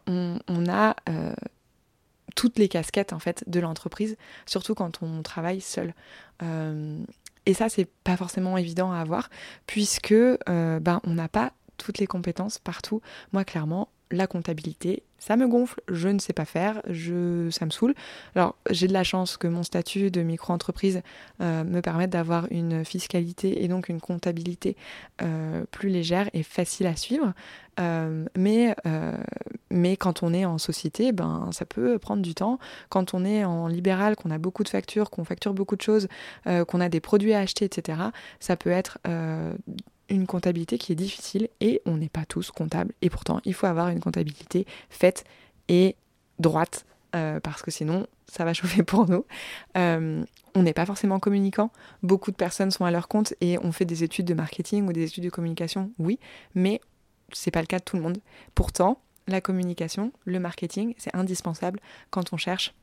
On, 0.07 0.69
a 0.69 0.97
toutes 2.37 2.59
les 2.59 2.69
casquettes 2.69 3.14
en 3.14 3.19
fait 3.19 3.42
de 3.47 3.59
l'entreprise, 3.59 4.19
surtout 4.45 4.75
quand 4.75 5.02
on 5.02 5.23
travaille 5.23 5.62
seul. 5.62 5.95
Et 7.47 7.55
ça, 7.55 7.69
c'est 7.69 7.89
pas 8.05 8.17
forcément 8.17 8.57
évident 8.57 8.93
à 8.93 8.99
avoir, 8.99 9.31
puisque 9.67 10.13
euh, 10.13 10.81
ben, 10.81 11.01
on 11.05 11.15
n'a 11.15 11.29
pas 11.29 11.53
toutes 11.77 11.99
les 11.99 12.07
compétences 12.07 12.59
partout. 12.59 13.01
Moi, 13.33 13.45
clairement, 13.45 13.89
la 14.11 14.26
comptabilité, 14.26 15.02
ça 15.21 15.37
me 15.37 15.47
gonfle, 15.47 15.81
je 15.88 16.09
ne 16.09 16.19
sais 16.19 16.33
pas 16.33 16.47
faire, 16.47 16.81
je, 16.88 17.49
ça 17.50 17.67
me 17.67 17.71
saoule. 17.71 17.95
Alors 18.35 18.57
j'ai 18.71 18.88
de 18.88 18.93
la 18.93 19.05
chance 19.05 19.37
que 19.37 19.47
mon 19.47 19.62
statut 19.62 20.11
de 20.11 20.23
micro-entreprise 20.23 21.02
euh, 21.40 21.62
me 21.62 21.81
permette 21.81 22.11
d'avoir 22.11 22.47
une 22.50 22.85
fiscalité 22.85 23.62
et 23.62 23.69
donc 23.69 23.88
une 23.88 24.00
comptabilité 24.00 24.76
euh, 25.23 25.64
plus 25.71 25.90
légère 25.90 26.29
et 26.33 26.43
facile 26.43 26.87
à 26.87 26.97
suivre. 26.97 27.35
Euh, 27.79 28.26
mais, 28.37 28.75
mais 29.71 29.97
quand 29.97 30.23
on 30.23 30.35
est 30.35 30.45
en 30.45 30.59
société, 30.59 31.12
ben, 31.12 31.49
ça 31.52 31.64
peut 31.64 31.99
prendre 31.99 32.21
du 32.21 32.35
temps. 32.35 32.59
Quand 32.88 33.14
on 33.14 33.25
est 33.25 33.45
en 33.45 33.69
libéral, 33.69 34.17
qu'on 34.17 34.31
a 34.31 34.38
beaucoup 34.38 34.64
de 34.64 34.69
factures, 34.69 35.09
qu'on 35.09 35.25
facture 35.25 35.55
beaucoup 35.55 35.76
de 35.76 35.83
choses, 35.83 36.09
qu'on 36.45 36.81
a 36.81 36.88
des 36.88 37.00
produits 37.00 37.33
à 37.33 37.40
acheter, 37.40 37.64
etc., 37.64 37.99
ça 38.38 38.57
peut 38.57 38.71
être 38.71 38.99
une 40.11 40.26
comptabilité 40.26 40.76
qui 40.76 40.93
est 40.93 40.97
difficile 40.97 41.49
et 41.61 41.81
on 41.87 41.97
n'est 41.97 42.09
pas 42.09 42.26
tous 42.26 42.50
comptables. 42.50 42.93
Et 43.00 43.09
pourtant, 43.09 43.40
il 43.45 43.55
faut 43.55 43.67
avoir 43.67 43.88
une 43.88 44.00
comptabilité 44.00 44.67
faite 44.90 45.25
et 45.69 45.97
droite 46.38 46.85
euh, 47.14 47.40
parce 47.40 47.62
que 47.62 47.71
sinon, 47.71 48.07
ça 48.26 48.45
va 48.45 48.52
chauffer 48.55 48.83
pour 48.83 49.09
nous. 49.09 49.25
Euh, 49.76 50.23
on 50.55 50.62
n'est 50.62 50.75
pas 50.75 50.87
forcément 50.87 51.21
communicant. 51.21 51.71
Beaucoup 52.02 52.31
de 52.31 52.37
personnes 52.37 52.71
sont 52.71 52.85
à 52.85 52.90
leur 52.90 53.09
compte 53.09 53.35
et 53.40 53.59
ont 53.59 53.73
fait 53.73 53.85
des 53.85 54.05
études 54.05 54.26
de 54.26 54.35
marketing 54.35 54.88
ou 54.88 54.93
des 54.93 55.05
études 55.05 55.25
de 55.25 55.31
communication, 55.31 55.93
oui, 55.99 56.19
mais 56.55 56.81
c'est 57.33 57.52
pas 57.52 57.61
le 57.61 57.67
cas 57.67 57.79
de 57.79 57.85
tout 57.85 57.97
le 57.97 58.02
monde. 58.02 58.19
Pourtant, 58.55 59.00
la 59.29 59.40
communication, 59.40 60.12
le 60.25 60.40
marketing, 60.40 60.95
c'est 60.99 61.14
indispensable 61.14 61.79
quand 62.11 62.33
on 62.33 62.37
cherche 62.37 62.75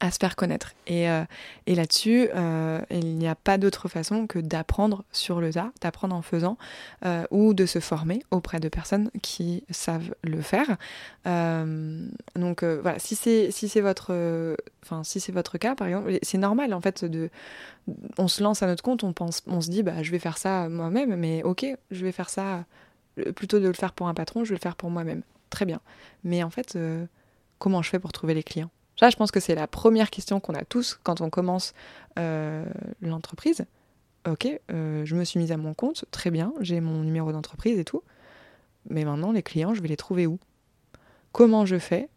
à 0.00 0.10
se 0.10 0.18
faire 0.18 0.36
connaître. 0.36 0.74
Et, 0.86 1.10
euh, 1.10 1.24
et 1.66 1.74
là-dessus, 1.74 2.28
euh, 2.34 2.80
il 2.90 3.16
n'y 3.16 3.26
a 3.26 3.34
pas 3.34 3.58
d'autre 3.58 3.88
façon 3.88 4.26
que 4.26 4.38
d'apprendre 4.38 5.04
sur 5.12 5.40
le 5.40 5.52
tas, 5.52 5.72
d'apprendre 5.80 6.14
en 6.14 6.22
faisant, 6.22 6.56
euh, 7.04 7.24
ou 7.30 7.52
de 7.52 7.66
se 7.66 7.80
former 7.80 8.22
auprès 8.30 8.60
de 8.60 8.68
personnes 8.68 9.10
qui 9.22 9.64
savent 9.70 10.14
le 10.22 10.40
faire. 10.40 10.76
donc 11.24 12.62
voilà, 12.64 12.98
si 12.98 13.16
c'est 13.16 13.50
si 13.50 13.68
c'est 13.68 13.80
votre, 13.80 14.56
enfin 14.82 15.02
si 15.04 15.20
c'est 15.20 15.32
votre 15.32 15.58
cas, 15.58 15.74
par 15.74 15.88
exemple, 15.88 16.18
c'est 16.22 16.38
normal 16.38 16.72
en 16.72 16.80
fait 16.80 17.04
de, 17.04 17.30
on 18.18 18.28
se 18.28 18.42
lance 18.42 18.62
à 18.62 18.66
notre 18.66 18.82
compte, 18.82 19.04
on 19.04 19.12
pense, 19.12 19.42
on 19.46 19.60
se 19.60 19.70
dit 19.70 19.82
bah 19.82 20.02
je 20.02 20.10
vais 20.10 20.18
faire 20.18 20.38
ça 20.38 20.68
moi-même, 20.68 21.16
mais 21.16 21.42
ok, 21.42 21.66
je 21.90 22.04
vais 22.04 22.12
faire 22.12 22.30
ça 22.30 22.64
plutôt 23.34 23.58
de 23.58 23.66
le 23.66 23.74
faire 23.74 23.92
pour 23.92 24.08
un 24.08 24.14
patron, 24.14 24.44
je 24.44 24.50
vais 24.50 24.56
le 24.56 24.60
faire 24.60 24.76
pour 24.76 24.90
moi-même. 24.90 25.22
Très 25.50 25.64
bien. 25.64 25.80
Mais 26.24 26.42
en 26.42 26.50
fait, 26.50 26.78
comment 27.58 27.82
je 27.82 27.90
fais 27.90 27.98
pour 27.98 28.12
trouver 28.12 28.34
les 28.34 28.42
clients? 28.42 28.70
Ça, 28.98 29.10
je 29.10 29.16
pense 29.16 29.30
que 29.30 29.40
c'est 29.40 29.54
la 29.54 29.66
première 29.68 30.10
question 30.10 30.40
qu'on 30.40 30.54
a 30.54 30.64
tous 30.64 30.98
quand 31.04 31.20
on 31.20 31.30
commence 31.30 31.72
euh, 32.18 32.64
l'entreprise. 33.00 33.64
Ok, 34.28 34.48
euh, 34.72 35.04
je 35.04 35.14
me 35.14 35.24
suis 35.24 35.38
mise 35.38 35.52
à 35.52 35.56
mon 35.56 35.72
compte, 35.72 36.04
très 36.10 36.30
bien, 36.30 36.52
j'ai 36.60 36.80
mon 36.80 37.02
numéro 37.04 37.30
d'entreprise 37.30 37.78
et 37.78 37.84
tout. 37.84 38.02
Mais 38.90 39.04
maintenant, 39.04 39.30
les 39.30 39.42
clients, 39.42 39.72
je 39.74 39.80
vais 39.80 39.88
les 39.88 39.96
trouver 39.96 40.26
où? 40.26 40.38
Comment 41.32 41.64
je 41.64 41.78
fais 41.78 42.08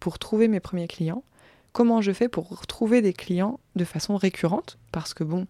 pour 0.00 0.18
trouver 0.18 0.48
mes 0.48 0.60
premiers 0.60 0.86
clients? 0.86 1.24
Comment 1.72 2.02
je 2.02 2.12
fais 2.12 2.28
pour 2.28 2.66
trouver 2.66 3.00
des 3.00 3.14
clients 3.14 3.58
de 3.76 3.84
façon 3.84 4.16
récurrente? 4.16 4.78
Parce 4.92 5.14
que 5.14 5.24
bon, 5.24 5.46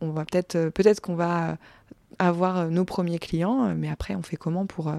on 0.00 0.10
va 0.10 0.24
peut-être, 0.26 0.56
euh, 0.56 0.94
qu'on 1.02 1.14
va 1.14 1.56
avoir 2.18 2.68
nos 2.68 2.84
premiers 2.84 3.18
clients, 3.18 3.74
mais 3.74 3.88
après, 3.88 4.14
on 4.14 4.22
fait 4.22 4.36
comment 4.36 4.66
pour 4.66 4.92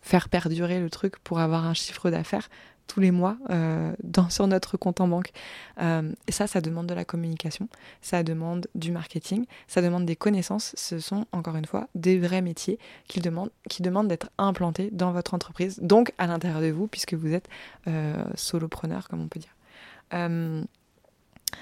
faire 0.00 0.28
perdurer 0.28 0.80
le 0.80 0.90
truc, 0.90 1.18
pour 1.20 1.38
avoir 1.38 1.66
un 1.66 1.74
chiffre 1.74 2.10
d'affaires? 2.10 2.48
Tous 2.92 3.00
les 3.00 3.10
mois 3.10 3.38
euh, 3.48 3.94
dans, 4.02 4.28
sur 4.28 4.46
notre 4.46 4.76
compte 4.76 5.00
en 5.00 5.08
banque. 5.08 5.32
Euh, 5.80 6.12
et 6.26 6.32
ça, 6.32 6.46
ça 6.46 6.60
demande 6.60 6.86
de 6.86 6.92
la 6.92 7.06
communication, 7.06 7.68
ça 8.02 8.22
demande 8.22 8.66
du 8.74 8.92
marketing, 8.92 9.46
ça 9.66 9.80
demande 9.80 10.04
des 10.04 10.14
connaissances. 10.14 10.74
Ce 10.76 10.98
sont, 10.98 11.24
encore 11.32 11.56
une 11.56 11.64
fois, 11.64 11.88
des 11.94 12.18
vrais 12.18 12.42
métiers 12.42 12.78
qui 13.08 13.20
demandent, 13.20 13.50
qui 13.70 13.80
demandent 13.82 14.08
d'être 14.08 14.28
implantés 14.36 14.90
dans 14.92 15.12
votre 15.12 15.32
entreprise, 15.32 15.78
donc 15.80 16.12
à 16.18 16.26
l'intérieur 16.26 16.60
de 16.60 16.70
vous, 16.70 16.86
puisque 16.86 17.14
vous 17.14 17.32
êtes 17.32 17.48
euh, 17.88 18.22
solopreneur, 18.34 19.08
comme 19.08 19.22
on 19.22 19.28
peut 19.28 19.40
dire. 19.40 19.54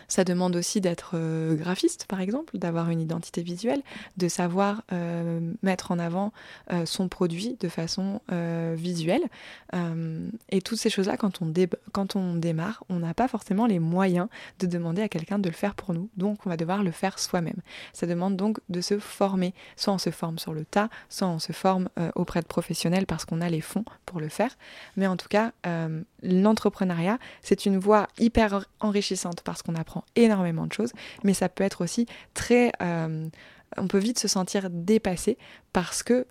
Ça 0.09 0.25
demande 0.25 0.57
aussi 0.57 0.81
d'être 0.81 1.13
euh, 1.15 1.55
graphiste, 1.55 2.07
par 2.07 2.21
exemple, 2.21 2.59
d'avoir 2.59 2.91
une 2.91 3.01
identité 3.01 3.43
visuelle, 3.43 3.83
de 4.17 4.29
savoir 4.29 4.83
euh, 4.93 5.41
mettre 5.63 5.93
en 5.93 5.99
avant 5.99 6.33
euh, 6.73 6.87
son 6.87 7.09
produit 7.09 7.57
de 7.61 7.69
façon 7.69 8.21
visuelle. 8.75 9.23
et 10.51 10.63
toutes 10.63 10.79
ces 10.79 10.91
choses-là, 10.91 11.17
quand, 11.17 11.43
on 11.43 11.53
quand 11.93 12.17
on 12.17 12.35
démarre, 12.35 12.85
on 12.89 13.01
n'a 13.01 13.15
pas 13.15 13.29
forcément 13.29 13.67
les 13.67 13.79
moyens 13.79 14.29
de 14.59 14.67
demander 14.67 15.03
à 15.03 15.09
quelqu'un 15.09 15.39
de 15.39 15.49
le 15.49 15.55
faire 15.55 15.75
pour 15.75 15.95
nous. 15.95 16.09
Donc, 16.17 16.47
on 16.47 16.51
va 16.51 16.57
devoir 16.57 16.83
le 16.83 16.91
faire 16.91 17.19
soi-même. 17.19 17.61
Ça 17.93 18.07
demande 18.07 18.37
donc 18.37 18.59
de 18.69 18.81
se 18.81 18.99
former. 18.99 19.55
Soit 19.77 19.93
on 19.93 19.99
se 19.99 20.11
forme 20.11 20.39
sur 20.39 20.55
le 20.55 20.65
tas, 20.65 20.89
soit 21.09 21.29
on 21.29 21.39
se 21.39 21.53
forme 21.53 21.89
auprès 22.15 22.41
de 22.41 22.47
professionnels 22.47 23.07
parce 23.07 23.25
qu'on 23.25 23.41
a 23.41 23.49
les 23.49 23.61
fonds 23.61 23.85
pour 24.07 24.21
le 24.21 24.29
faire. 24.29 24.57
Mais 24.97 25.07
en 25.07 25.17
tout 25.17 25.29
cas, 25.29 25.53
l'entrepreneuriat, 26.23 27.19
c'est 27.43 27.67
une 27.67 27.79
voie 27.79 28.09
hyper 28.19 28.65
enrichissante 28.81 29.43
parce 29.43 29.63
qu'on 29.63 29.75
apprend 29.75 30.05
énormément 30.17 30.67
de 30.67 30.73
choses, 30.73 30.93
mais 31.25 31.35
ça 31.35 31.49
peut 31.49 31.65
être 31.65 31.83
aussi 31.83 32.07
très... 32.35 32.73
Euh, 32.83 33.29
on 33.77 33.87
peut 33.87 33.99
vite 33.99 34.19
se 34.19 34.29
sentir 34.29 34.69
dépassé 34.71 35.39
parce 35.73 36.03
que 36.03 36.27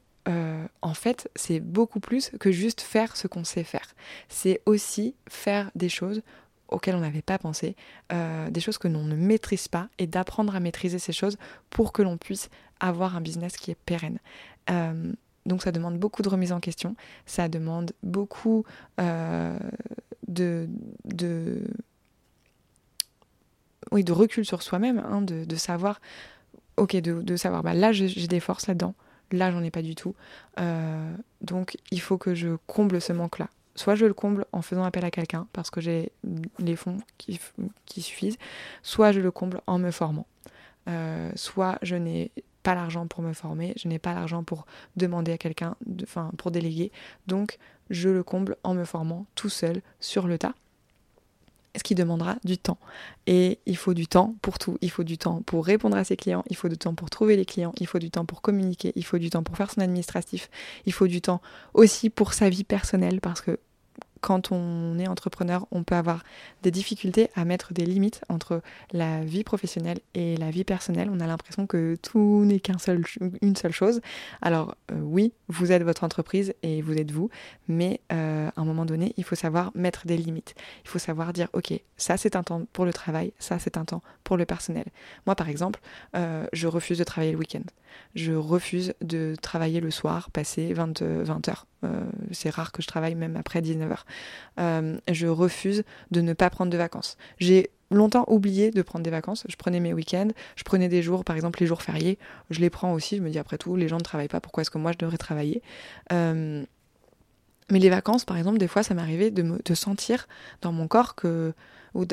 en 0.82 0.94
fait, 0.94 1.28
c'est 1.36 1.60
beaucoup 1.60 2.00
plus 2.00 2.30
que 2.40 2.52
juste 2.52 2.82
faire 2.82 3.18
ce 3.18 3.26
qu'on 3.28 3.44
sait 3.44 3.64
faire. 3.64 3.96
C'est 4.28 4.62
aussi 4.68 5.16
faire 5.28 5.72
des 5.74 5.90
choses 5.90 6.22
auxquelles 6.68 6.94
on 6.94 7.00
n'avait 7.00 7.24
pas 7.24 7.40
pensé, 7.40 7.76
des 8.12 8.60
choses 8.60 8.78
que 8.78 8.88
l'on 8.88 9.06
ne 9.06 9.16
maîtrise 9.16 9.68
pas, 9.68 9.90
et 9.98 10.06
d'apprendre 10.06 10.56
à 10.56 10.60
maîtriser 10.60 11.00
ces 11.00 11.14
choses 11.14 11.38
pour 11.72 11.94
que 11.94 12.04
l'on 12.04 12.18
puisse 12.18 12.52
avoir 12.80 13.16
un 13.16 13.22
business 13.22 13.58
qui 13.58 13.72
est 13.72 13.78
pérenne. 13.88 14.20
Donc 15.50 15.64
ça 15.64 15.74
demande 15.74 15.98
beaucoup 15.98 16.22
de 16.22 16.30
remise 16.30 16.54
en 16.54 16.62
question, 16.62 16.96
ça 17.26 17.50
demande 17.50 17.92
beaucoup 18.04 18.64
de, 18.98 20.70
de, 21.06 21.64
oui, 23.92 24.04
de 24.04 24.12
recul 24.12 24.46
sur 24.46 24.62
soi-même, 24.62 25.00
hein, 25.00 25.22
de, 25.22 25.56
savoir, 25.56 26.00
ok, 26.78 26.96
de, 26.98 27.36
savoir, 27.36 27.64
bah, 27.64 27.74
là 27.74 27.92
j'ai 27.92 28.28
des 28.28 28.40
forces 28.40 28.68
là-dedans, 28.68 28.94
là 29.32 29.52
j'en 29.52 29.64
ai 29.64 29.72
pas 29.72 29.82
du 29.82 29.96
tout, 29.96 30.16
euh, 30.60 31.14
donc 31.42 31.78
il 31.92 32.02
faut 32.02 32.18
que 32.18 32.36
je 32.36 32.58
comble 32.68 33.02
ce 33.02 33.14
manque-là. 33.14 33.50
Soit 33.76 33.96
je 33.96 34.06
le 34.06 34.14
comble 34.14 34.46
en 34.52 34.62
faisant 34.62 34.84
appel 34.84 35.06
à 35.06 35.12
quelqu'un 35.12 35.48
parce 35.54 35.70
que 35.70 35.80
j'ai 35.80 36.12
les 36.58 36.76
fonds 36.76 36.98
qui, 37.18 37.40
qui, 37.86 38.02
suffisent, 38.02 38.38
soit 38.84 39.14
je 39.14 39.22
le 39.22 39.32
comble 39.32 39.62
en 39.68 39.80
me 39.80 39.92
formant. 39.92 40.28
Euh, 40.90 41.32
soit 41.36 41.78
je 41.82 41.96
n'ai 41.96 42.32
l'argent 42.76 43.08
pour 43.08 43.24
me 43.24 43.34
former, 43.34 43.74
je 43.78 43.88
n'ai 43.88 44.00
pas 44.00 44.14
l'argent 44.14 44.44
pour 44.44 44.66
demander 44.96 45.32
à 45.32 45.38
quelqu'un, 45.38 45.76
enfin 46.04 46.32
pour 46.38 46.52
déléguer, 46.52 46.92
donc 47.28 47.58
je 47.90 48.10
le 48.10 48.24
comble 48.24 48.58
en 48.64 48.74
me 48.74 48.86
formant 48.86 49.26
tout 49.36 49.50
seul 49.50 49.82
sur 50.00 50.28
le 50.28 50.38
tas 50.38 50.54
ce 51.76 51.84
qui 51.84 51.96
demandera 51.96 52.38
du 52.44 52.58
temps. 52.58 52.78
Et 53.28 53.60
il 53.66 53.78
faut 53.78 53.94
du 53.94 54.08
temps 54.08 54.36
pour 54.42 54.60
tout. 54.60 54.78
Il 54.82 54.90
faut 54.90 55.04
du 55.04 55.18
temps 55.18 55.42
pour 55.42 55.66
répondre 55.66 55.98
à 55.98 56.04
ses 56.04 56.18
clients, 56.18 56.44
il 56.50 56.56
faut 56.56 56.70
du 56.70 56.78
temps 56.78 56.96
pour 56.96 57.10
trouver 57.10 57.36
les 57.36 57.46
clients, 57.46 57.74
il 57.80 57.88
faut 57.88 58.00
du 58.00 58.10
temps 58.10 58.26
pour 58.26 58.42
communiquer, 58.42 58.92
il 58.96 59.06
faut 59.06 59.18
du 59.18 59.30
temps 59.30 59.44
pour 59.44 59.56
faire 59.56 59.72
son 59.72 59.82
administratif, 59.82 60.50
il 60.86 60.94
faut 60.94 61.08
du 61.08 61.22
temps 61.22 61.42
aussi 61.74 62.10
pour 62.10 62.34
sa 62.34 62.50
vie 62.50 62.64
personnelle 62.64 63.22
parce 63.22 63.42
que 63.42 63.60
quand 64.22 64.52
on 64.52 64.98
est 65.00 65.08
entrepreneur, 65.08 65.66
on 65.72 65.84
peut 65.84 65.96
avoir 65.96 66.24
des 66.64 66.72
difficultés 66.72 67.30
à 67.36 67.46
mettre 67.46 67.74
des 67.74 67.86
limites 67.86 68.22
entre 68.30 68.62
la 68.92 69.24
vie 69.24 69.44
professionnelle 69.44 70.00
et 70.14 70.38
la 70.38 70.52
vie 70.52 70.64
personnelle. 70.64 71.10
On 71.12 71.20
a 71.20 71.28
l'impression 71.28 71.68
que 71.68 71.96
tout 72.02 72.44
n'est 72.46 72.60
qu'une 72.60 72.80
seul, 72.80 73.04
seule 73.56 73.72
chose. 73.72 74.02
Alors 74.42 74.76
euh, 74.92 75.00
oui, 75.02 75.34
vous 75.48 75.72
êtes 75.72 75.84
votre 75.84 76.04
entreprise 76.04 76.54
et 76.64 76.82
vous 76.82 76.94
êtes 76.94 77.12
vous, 77.12 77.30
mais 77.68 78.02
euh, 78.12 78.50
à 78.56 78.62
un 78.62 78.66
moment 78.66 78.86
donné, 78.86 79.14
il 79.18 79.24
faut 79.24 79.36
savoir 79.36 79.72
mettre 79.76 80.06
des 80.06 80.18
limites. 80.18 80.56
Il 80.84 80.90
faut 80.90 81.00
savoir 81.00 81.34
dire, 81.34 81.48
ok, 81.54 81.74
ça 81.98 82.18
c'est 82.18 82.36
un 82.36 82.44
temps 82.44 82.66
pour 82.74 82.86
le 82.86 82.94
travail, 82.94 83.34
ça 83.40 83.60
c'est 83.60 83.78
un 83.78 83.86
temps 83.86 84.02
pour 84.24 84.38
le 84.38 84.46
personnel. 84.46 84.86
Moi 85.26 85.36
par 85.36 85.50
exemple, 85.50 85.80
euh, 86.16 86.46
je 86.54 86.68
refuse 86.68 86.98
de 86.98 87.04
travailler 87.04 87.32
le 87.32 87.40
week-end. 87.40 87.64
Je 88.16 88.34
refuse 88.34 88.94
de 89.02 89.36
travailler 89.42 89.80
le 89.80 89.92
soir, 89.92 90.30
passer 90.32 90.74
20, 90.74 91.02
20 91.02 91.50
heures. 91.50 91.66
c'est 92.32 92.50
rare 92.50 92.72
que 92.72 92.82
je 92.82 92.88
travaille 92.88 93.16
même 93.16 93.36
après 93.36 93.62
19 93.62 93.92
heures. 93.92 94.06
Euh, 94.60 94.98
je 95.12 95.28
refuse 95.28 95.84
de 96.12 96.22
ne 96.22 96.34
pas 96.34 96.50
prendre 96.50 96.72
de 96.72 96.78
vacances. 96.78 97.18
J'ai 97.38 97.72
longtemps 97.92 98.26
oublié 98.28 98.72
de 98.72 98.82
prendre 98.82 99.04
des 99.04 99.10
vacances. 99.10 99.46
Je 99.48 99.56
prenais 99.56 99.80
mes 99.80 99.94
week-ends, 99.94 100.30
je 100.56 100.64
prenais 100.64 100.90
des 100.90 101.02
jours, 101.02 101.24
par 101.24 101.36
exemple 101.36 101.60
les 101.60 101.68
jours 101.68 101.82
fériés, 101.82 102.18
je 102.50 102.60
les 102.60 102.70
prends 102.70 102.94
aussi. 102.94 103.18
Je 103.18 103.22
me 103.22 103.30
dis 103.30 103.40
après 103.40 103.58
tout, 103.58 103.76
les 103.76 103.88
gens 103.88 103.98
ne 103.98 104.04
travaillent 104.04 104.28
pas, 104.28 104.42
pourquoi 104.42 104.62
est-ce 104.62 104.72
que 104.72 104.78
moi 104.78 104.92
je 104.92 104.98
devrais 104.98 105.18
travailler? 105.18 105.62
Euh, 106.12 106.64
Mais 107.72 107.80
les 107.80 107.90
vacances, 107.90 108.26
par 108.26 108.38
exemple, 108.38 108.58
des 108.58 108.68
fois 108.68 108.84
ça 108.84 108.94
m'arrivait 108.94 109.32
de, 109.32 109.74
sentir 109.74 110.28
dans 110.62 110.72
mon 110.72 110.88
corps 110.88 111.16
que 111.16 111.54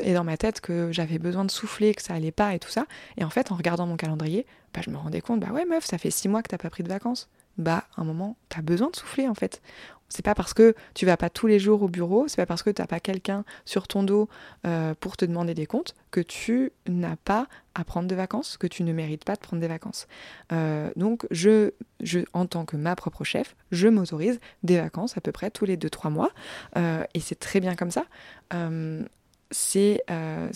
et 0.03 0.13
dans 0.13 0.23
ma 0.23 0.37
tête 0.37 0.59
que 0.59 0.91
j'avais 0.91 1.19
besoin 1.19 1.45
de 1.45 1.51
souffler, 1.51 1.93
que 1.93 2.01
ça 2.01 2.15
allait 2.15 2.31
pas 2.31 2.55
et 2.55 2.59
tout 2.59 2.69
ça. 2.69 2.87
Et 3.17 3.23
en 3.23 3.29
fait, 3.29 3.51
en 3.51 3.55
regardant 3.55 3.85
mon 3.85 3.95
calendrier, 3.95 4.47
bah, 4.73 4.81
je 4.83 4.89
me 4.89 4.97
rendais 4.97 5.21
compte, 5.21 5.39
bah 5.39 5.51
ouais 5.51 5.65
meuf, 5.65 5.85
ça 5.85 5.99
fait 5.99 6.09
six 6.09 6.27
mois 6.27 6.41
que 6.41 6.49
t'as 6.49 6.57
pas 6.57 6.71
pris 6.71 6.81
de 6.81 6.89
vacances. 6.89 7.29
Bah, 7.57 7.85
à 7.95 8.01
un 8.01 8.03
moment, 8.03 8.37
t'as 8.49 8.61
besoin 8.61 8.89
de 8.89 8.95
souffler 8.95 9.27
en 9.27 9.33
fait. 9.33 9.61
C'est 10.09 10.23
pas 10.23 10.35
parce 10.35 10.53
que 10.53 10.73
tu 10.93 11.05
vas 11.05 11.17
pas 11.17 11.29
tous 11.29 11.47
les 11.47 11.59
jours 11.59 11.81
au 11.81 11.89
bureau, 11.89 12.27
c'est 12.27 12.37
pas 12.37 12.45
parce 12.45 12.63
que 12.63 12.69
tu 12.69 12.81
n'as 12.81 12.87
pas 12.87 12.99
quelqu'un 12.99 13.43
sur 13.65 13.87
ton 13.87 14.03
dos 14.03 14.29
euh, 14.65 14.93
pour 14.99 15.17
te 15.17 15.25
demander 15.25 15.53
des 15.53 15.65
comptes 15.65 15.95
que 16.11 16.21
tu 16.21 16.71
n'as 16.87 17.17
pas 17.17 17.47
à 17.75 17.83
prendre 17.83 18.07
de 18.07 18.15
vacances, 18.15 18.57
que 18.57 18.67
tu 18.67 18.83
ne 18.83 18.93
mérites 18.93 19.25
pas 19.25 19.35
de 19.35 19.39
prendre 19.39 19.61
des 19.61 19.67
vacances. 19.67 20.07
Euh, 20.53 20.89
donc 20.95 21.27
je, 21.29 21.71
je, 21.99 22.19
en 22.33 22.45
tant 22.45 22.63
que 22.63 22.77
ma 22.77 22.95
propre 22.95 23.23
chef, 23.25 23.55
je 23.71 23.87
m'autorise 23.89 24.39
des 24.63 24.77
vacances 24.77 25.17
à 25.17 25.21
peu 25.21 25.33
près 25.33 25.51
tous 25.51 25.65
les 25.65 25.75
2-3 25.75 26.09
mois. 26.09 26.31
Euh, 26.77 27.03
et 27.13 27.19
c'est 27.19 27.39
très 27.39 27.59
bien 27.59 27.75
comme 27.75 27.91
ça. 27.91 28.05
C'est 29.51 30.03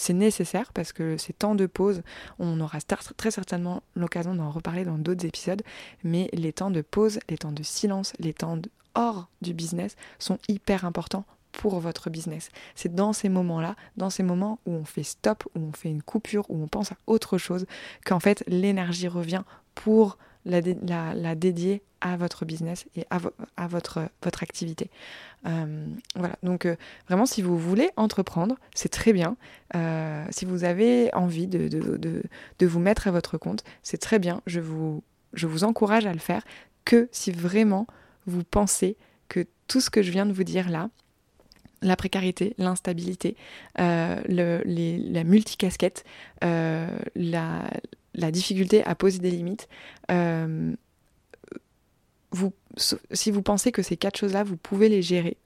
nécessaire 0.10 0.71
parce 0.73 0.93
que 0.93 1.17
ces 1.17 1.34
temps 1.34 1.56
de 1.56 1.65
pause, 1.65 2.01
on 2.39 2.60
aura 2.60 2.80
très 3.17 3.32
certainement 3.32 3.84
l'occasion 3.95 4.36
d'en 4.36 4.49
reparler 4.49 4.86
dans 4.86 4.97
d'autres 4.97 5.25
épisodes, 5.25 5.62
mais 6.04 6.30
les 6.34 6.54
temps 6.54 6.71
de 6.71 6.82
pause, 6.82 7.19
les 7.30 7.38
temps 7.38 7.51
de 7.51 7.63
silence, 7.63 8.13
les 8.19 8.34
temps 8.34 8.58
hors 8.95 9.30
du 9.41 9.54
business 9.54 9.95
sont 10.19 10.38
hyper 10.47 10.86
importants 10.86 11.25
pour 11.51 11.80
votre 11.80 12.10
business. 12.10 12.49
C'est 12.75 12.93
dans 12.93 13.13
ces 13.13 13.30
moments-là, 13.30 13.75
dans 13.97 14.10
ces 14.10 14.23
moments 14.23 14.60
où 14.65 14.73
on 14.73 14.86
fait 14.86 15.04
stop, 15.04 15.43
où 15.56 15.60
on 15.60 15.73
fait 15.73 15.89
une 15.89 16.01
coupure, 16.01 16.45
où 16.49 16.62
on 16.62 16.67
pense 16.67 16.91
à 16.91 16.97
autre 17.08 17.38
chose, 17.38 17.65
qu'en 18.06 18.19
fait 18.19 18.43
l'énergie 18.47 19.08
revient 19.08 19.43
pour 19.75 20.17
la, 20.45 20.62
dédier 21.36 21.82
à 22.02 22.18
votre 22.18 22.46
business 22.46 22.86
et 22.96 23.06
à, 23.10 23.68
votre, 23.68 24.10
votre 24.24 24.44
activité. 24.44 24.90
Euh, 25.46 25.86
voilà, 26.16 26.36
donc 26.44 26.66
euh, 26.66 26.76
vraiment 27.08 27.26
si 27.26 27.42
vous 27.42 27.58
voulez 27.58 27.90
entreprendre, 27.96 28.56
c'est 28.76 28.90
très 28.90 29.14
bien. 29.14 29.38
Euh, 29.76 30.26
si 30.32 30.46
vous 30.46 30.64
avez 30.64 31.14
envie 31.14 31.48
de, 31.48 31.68
de, 31.68 32.66
vous 32.66 32.80
mettre 32.80 33.08
à 33.08 33.12
votre 33.12 33.38
compte, 33.38 33.64
c'est 33.84 34.00
très 34.00 34.20
bien. 34.20 34.42
Je 34.48 34.60
vous, 34.60 35.04
je 35.34 35.48
vous 35.48 35.64
encourage 35.64 36.06
à 36.06 36.14
le 36.14 36.20
faire 36.20 36.44
que 36.86 37.08
si 37.12 37.32
vraiment 37.32 37.88
vous 38.26 38.44
pensez 38.44 38.98
que 39.30 39.46
tout 39.68 39.82
ce 39.82 39.90
que 39.90 40.02
je 40.02 40.12
viens 40.12 40.26
de 40.26 40.34
vous 40.34 40.44
dire 40.44 40.70
là, 40.70 40.90
la 41.84 41.96
précarité, 41.96 42.54
l'instabilité, 42.58 43.36
la 43.78 45.24
multicasquette, 45.24 46.04
la, 46.42 47.00
la, 47.16 48.32
difficulté 48.32 48.84
à 48.84 48.94
poser 48.94 49.18
des 49.18 49.32
limites, 49.32 49.68
si 53.12 53.32
vous 53.32 53.41
pensez 53.41 53.72
que 53.72 53.82
ces 53.82 53.98
quatre 53.98 54.17
choses-là, 54.17 54.44
vous 54.44 54.58
pouvez 54.58 54.89
les 54.89 55.02
gérer, 55.02 55.38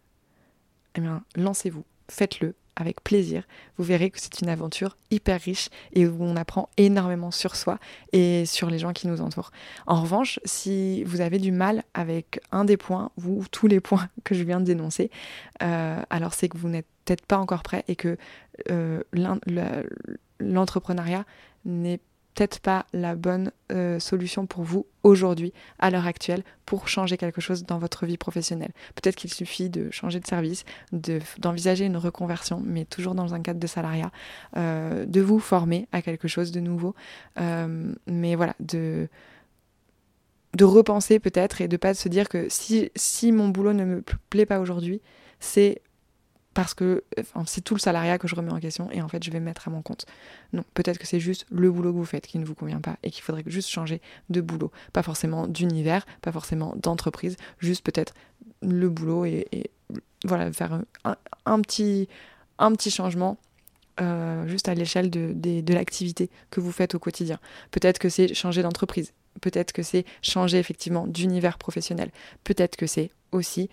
eh 0.95 1.01
bien, 1.01 1.23
lancez-vous, 1.35 1.83
faites-le, 2.09 2.55
avec 2.75 3.01
plaisir. 3.03 3.43
Vous 3.77 3.83
verrez 3.83 4.09
que 4.09 4.19
c'est 4.19 4.41
une 4.41 4.49
aventure 4.49 4.97
hyper 5.11 5.39
riche 5.39 5.69
et 5.93 6.05
où 6.07 6.17
on 6.19 6.35
apprend 6.35 6.69
énormément 6.77 7.31
sur 7.31 7.55
soi 7.55 7.79
et 8.11 8.45
sur 8.45 8.69
les 8.69 8.79
gens 8.79 8.93
qui 8.93 9.07
nous 9.07 9.21
entourent. 9.21 9.51
En 9.87 10.01
revanche, 10.01 10.39
si 10.43 11.03
vous 11.05 11.21
avez 11.21 11.39
du 11.39 11.51
mal 11.51 11.83
avec 11.93 12.41
un 12.51 12.65
des 12.65 12.77
points 12.77 13.11
ou 13.23 13.45
tous 13.49 13.67
les 13.67 13.79
points 13.79 14.09
que 14.23 14.35
je 14.35 14.43
viens 14.43 14.59
de 14.59 14.65
dénoncer, 14.65 15.09
euh, 15.63 16.01
alors 16.09 16.33
c'est 16.33 16.49
que 16.49 16.57
vous 16.57 16.69
n'êtes 16.69 16.87
peut-être 17.05 17.25
pas 17.25 17.37
encore 17.37 17.63
prêt 17.63 17.85
et 17.87 17.95
que 17.95 18.17
euh, 18.71 19.01
l'entrepreneuriat 20.39 21.25
n'est 21.63 22.01
peut-être 22.35 22.59
pas 22.59 22.85
la 22.93 23.15
bonne 23.15 23.51
euh, 23.71 23.97
solution 23.99 24.45
pour 24.45 24.63
vous 24.63 24.85
aujourd'hui, 25.03 25.53
à 25.79 25.89
l'heure 25.89 26.05
actuelle, 26.05 26.43
pour 26.65 26.87
changer 26.87 27.17
quelque 27.17 27.39
chose 27.41 27.63
dans 27.63 27.79
votre 27.79 28.05
vie 28.05 28.17
professionnelle. 28.17 28.71
Peut-être 28.95 29.15
qu'il 29.15 29.33
suffit 29.33 29.69
de 29.69 29.89
changer 29.89 30.19
de 30.19 30.27
service, 30.27 30.65
d'envisager 30.91 31.85
une 31.85 31.97
reconversion, 31.97 32.61
mais 32.63 32.85
toujours 32.85 33.15
dans 33.15 33.33
un 33.33 33.41
cadre 33.41 33.59
de 33.59 33.67
salariat, 33.67 34.11
euh, 34.57 35.05
de 35.05 35.21
vous 35.21 35.39
former 35.39 35.87
à 35.93 36.01
quelque 36.01 36.27
chose 36.27 36.51
de 36.51 36.59
nouveau, 36.59 36.93
euh, 37.39 37.93
mais 38.05 38.35
voilà, 38.35 38.55
de 38.59 39.07
de 40.55 40.63
repenser 40.63 41.19
peut-être 41.19 41.59
et 41.59 41.67
de 41.67 41.75
pas 41.75 41.93
se 41.93 42.07
dire 42.07 42.29
que 42.29 42.47
si, 42.47 42.89
si 42.95 43.33
mon 43.33 43.49
boulot 43.49 43.73
ne 43.73 43.83
me 43.83 44.03
plaît 44.29 44.45
pas 44.45 44.61
aujourd'hui, 44.61 45.01
c'est 45.41 45.81
parce 46.55 46.73
que 46.73 47.03
c'est 47.45 47.61
tout 47.61 47.75
le 47.75 47.81
salariat 47.81 48.17
que 48.17 48.29
je 48.29 48.33
remets 48.33 48.51
en 48.51 48.59
question 48.59 48.89
et 48.89 49.01
en 49.01 49.09
fait 49.09 49.21
je 49.23 49.29
vais 49.29 49.41
me 49.41 49.45
mettre 49.45 49.67
à 49.67 49.71
mon 49.71 49.81
compte. 49.81 50.05
Non, 50.53 50.63
peut-être 50.73 50.97
que 50.97 51.05
c'est 51.05 51.19
juste 51.19 51.45
le 51.51 51.69
boulot 51.69 51.91
que 51.91 51.97
vous 51.97 52.05
faites 52.05 52.25
qui 52.25 52.39
ne 52.39 52.45
vous 52.45 52.55
convient 52.55 52.79
pas 52.79 52.95
et 53.03 53.11
qu'il 53.11 53.23
faudrait 53.23 53.43
juste 53.45 53.69
changer 53.69 54.01
de 54.29 54.39
boulot. 54.39 54.71
Pas 54.93 55.03
forcément 55.03 55.47
d'univers, 55.47 56.05
pas 56.21 56.31
forcément 56.31 56.73
d'entreprise, 56.77 57.35
juste 57.59 57.83
peut-être 57.85 58.13
le 58.61 58.89
boulot 58.89 59.25
et, 59.25 59.69
voilà, 60.23 60.51
faire 60.53 60.81
un, 61.03 61.61
petit, 61.61 62.07
changement 62.89 63.37
euh, 63.99 64.47
juste 64.47 64.69
à 64.69 64.75
l'échelle 64.75 65.09
de 65.09 65.73
l'activité 65.73 66.29
que 66.51 66.61
vous 66.61 66.71
faites 66.71 66.95
au 66.95 66.99
quotidien. 66.99 67.37
Peut-être 67.71 67.99
que 67.99 68.07
c'est 68.07 68.33
changer 68.33 68.63
d'entreprise, 68.63 69.11
peut-être 69.41 69.73
que 69.73 69.83
c'est 69.83 70.05
changer 70.21 70.57
effectivement 70.57 71.05
d'univers 71.05 71.57
professionnel, 71.57 72.11
peut-être 72.45 72.77
que 72.77 72.87
c'est 72.87 73.11
aussi 73.33 73.69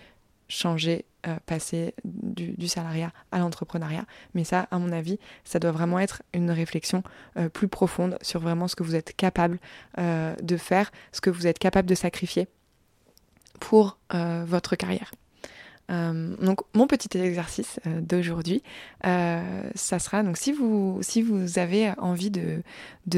changer, 0.48 1.04
euh, 1.26 1.36
passer 1.46 1.94
du, 2.04 2.68
salariat 2.68 3.12
à 3.30 3.38
l'entrepreneuriat. 3.38 4.04
Mais 4.34 4.44
ça, 4.44 4.66
à 4.70 4.78
mon 4.78 4.92
avis, 4.92 5.18
ça 5.44 5.58
doit 5.58 5.72
vraiment 5.72 5.98
être 5.98 6.22
une 6.34 6.50
réflexion 6.50 7.02
euh, 7.36 7.48
plus 7.48 7.68
profonde 7.68 8.18
sur 8.22 8.40
vraiment 8.40 8.68
ce 8.68 8.76
que 8.76 8.82
vous 8.82 8.94
êtes 8.94 9.16
capable 9.16 9.58
euh, 9.98 10.34
de 10.42 10.56
faire, 10.56 10.90
ce 11.12 11.20
que 11.20 11.30
vous 11.30 11.46
êtes 11.46 11.58
capable 11.58 11.88
de 11.88 11.94
sacrifier 11.94 12.48
pour 13.60 13.98
votre 14.10 14.74
carrière. 14.74 15.12
Euh, 15.90 16.36
donc 16.36 16.60
mon 16.74 16.86
petit 16.86 17.16
exercice 17.18 17.80
euh, 17.86 18.00
d'aujourd'hui, 18.00 18.62
euh, 19.04 19.62
ça 19.74 19.98
sera 19.98 20.22
donc 20.22 20.36
si 20.36 20.52
vous 20.52 20.98
si 21.02 21.22
vous 21.22 21.58
avez 21.58 21.90
envie 21.98 22.30
de 22.30 22.62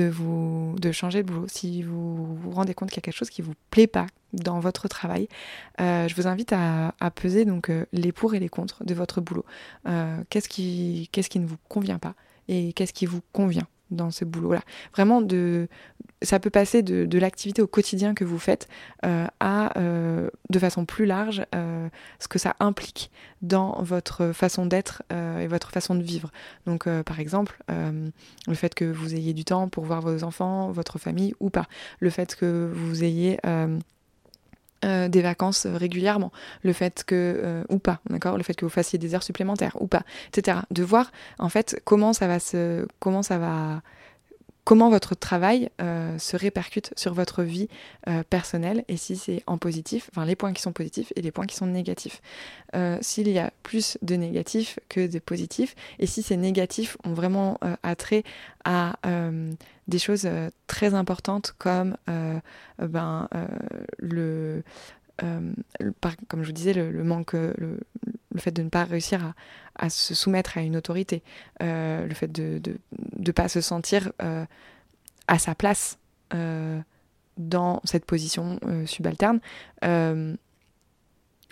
vous 0.08 0.74
de 0.80 0.92
changer 0.92 1.22
de 1.22 1.28
boulot, 1.28 1.46
si 1.48 1.82
vous 1.82 2.36
vous 2.36 2.50
rendez 2.50 2.74
compte 2.74 2.88
qu'il 2.90 2.96
y 2.96 3.00
a 3.00 3.02
quelque 3.02 3.16
chose 3.16 3.30
qui 3.30 3.42
vous 3.42 3.54
plaît 3.70 3.86
pas 3.86 4.06
dans 4.32 4.58
votre 4.60 4.88
travail, 4.88 5.28
je 5.78 6.14
vous 6.14 6.26
invite 6.26 6.52
à, 6.52 6.94
à 6.98 7.10
peser 7.10 7.44
donc 7.44 7.70
les 7.92 8.12
pour 8.12 8.34
et 8.34 8.40
les 8.40 8.48
contre 8.48 8.84
de 8.84 8.94
votre 8.94 9.20
boulot. 9.20 9.44
qu'est-ce 10.30 10.48
qui 10.48 11.08
ne 11.12 11.46
vous 11.46 11.58
convient 11.68 11.98
pas 11.98 12.14
et 12.48 12.72
qu'est-ce 12.72 12.92
qui 12.92 13.06
vous 13.06 13.20
convient? 13.32 13.68
Dans 13.94 14.10
ce 14.10 14.24
boulot-là. 14.24 14.62
Vraiment, 14.92 15.20
de, 15.20 15.68
ça 16.22 16.40
peut 16.40 16.50
passer 16.50 16.82
de, 16.82 17.18
l'activité 17.18 17.62
au 17.62 17.66
quotidien 17.66 18.14
que 18.14 18.24
vous 18.24 18.38
faites 18.38 18.68
euh, 19.04 19.26
à, 19.40 19.78
euh, 19.78 20.28
de 20.50 20.58
façon 20.58 20.84
plus 20.84 21.06
large, 21.06 21.44
euh, 21.54 21.88
ce 22.18 22.28
que 22.28 22.38
ça 22.38 22.56
implique 22.60 23.10
dans 23.42 23.82
votre 23.82 24.32
façon 24.32 24.66
d'être 24.66 25.02
et 25.10 25.46
votre 25.46 25.70
façon 25.70 25.94
de 25.94 26.02
vivre. 26.02 26.30
Donc, 26.66 26.88
par 27.02 27.20
exemple, 27.20 27.58
le 27.68 28.54
fait 28.54 28.74
que 28.74 28.86
vous 28.86 29.14
ayez 29.14 29.34
du 29.34 29.44
temps 29.44 29.68
pour 29.68 29.84
voir 29.84 30.00
vos 30.00 30.24
enfants, 30.24 30.70
votre 30.70 30.98
famille 30.98 31.34
ou 31.40 31.50
pas. 31.50 31.66
Le 32.00 32.08
fait 32.08 32.36
que 32.36 32.70
vous 32.72 33.04
ayez 33.04 33.38
euh, 34.84 35.08
des 35.08 35.22
vacances 35.22 35.66
régulièrement, 35.66 36.30
le 36.62 36.72
fait 36.72 37.04
que 37.04 37.14
euh, 37.14 37.64
ou 37.70 37.78
pas, 37.78 38.00
d'accord, 38.10 38.36
le 38.36 38.42
fait 38.42 38.54
que 38.54 38.64
vous 38.64 38.70
fassiez 38.70 38.98
des 38.98 39.14
heures 39.14 39.22
supplémentaires 39.22 39.76
ou 39.80 39.86
pas, 39.86 40.02
etc. 40.28 40.58
De 40.70 40.82
voir 40.82 41.10
en 41.38 41.48
fait 41.48 41.80
comment 41.84 42.12
ça 42.12 42.26
va 42.26 42.38
se, 42.38 42.86
comment 42.98 43.22
ça 43.22 43.38
va 43.38 43.82
comment 44.64 44.88
votre 44.90 45.14
travail 45.14 45.70
euh, 45.80 46.18
se 46.18 46.36
répercute 46.36 46.92
sur 46.96 47.14
votre 47.14 47.42
vie 47.42 47.68
euh, 48.08 48.22
personnelle 48.28 48.84
et 48.88 48.96
si 48.96 49.16
c'est 49.16 49.42
en 49.46 49.58
positif, 49.58 50.10
enfin 50.12 50.24
les 50.24 50.36
points 50.36 50.52
qui 50.52 50.62
sont 50.62 50.72
positifs 50.72 51.12
et 51.16 51.22
les 51.22 51.30
points 51.30 51.46
qui 51.46 51.54
sont 51.54 51.66
négatifs. 51.66 52.22
Euh, 52.74 52.98
s'il 53.00 53.28
y 53.28 53.38
a 53.38 53.52
plus 53.62 53.98
de 54.02 54.16
négatifs 54.16 54.78
que 54.88 55.06
de 55.06 55.18
positifs 55.18 55.74
et 55.98 56.06
si 56.06 56.22
ces 56.22 56.36
négatifs 56.36 56.96
ont 57.04 57.12
vraiment 57.12 57.58
attrait 57.82 58.24
à 58.64 58.96
des 59.86 59.98
choses 59.98 60.28
très 60.66 60.94
importantes 60.94 61.54
comme 61.58 61.96
ben, 62.78 63.28
le 63.98 64.62
comme 65.18 66.42
je 66.42 66.46
vous 66.46 66.52
disais, 66.52 66.72
le, 66.72 67.04
manque, 67.04 67.34
le, 67.34 67.78
fait 68.36 68.50
de 68.50 68.62
ne 68.62 68.68
pas 68.68 68.84
réussir 68.84 69.20
à, 69.24 69.34
se 69.88 70.14
soumettre 70.14 70.58
à 70.58 70.62
une 70.62 70.76
autorité, 70.76 71.22
euh, 71.62 72.06
le 72.06 72.14
fait 72.14 72.30
de 72.30 72.60
ne 73.18 73.32
pas 73.32 73.48
se 73.48 73.60
sentir 73.60 74.12
euh, 74.22 74.44
à 75.28 75.38
sa 75.38 75.54
place 75.54 75.98
dans 77.36 77.80
cette 77.84 78.06
position 78.06 78.58
subalterne, 78.86 79.38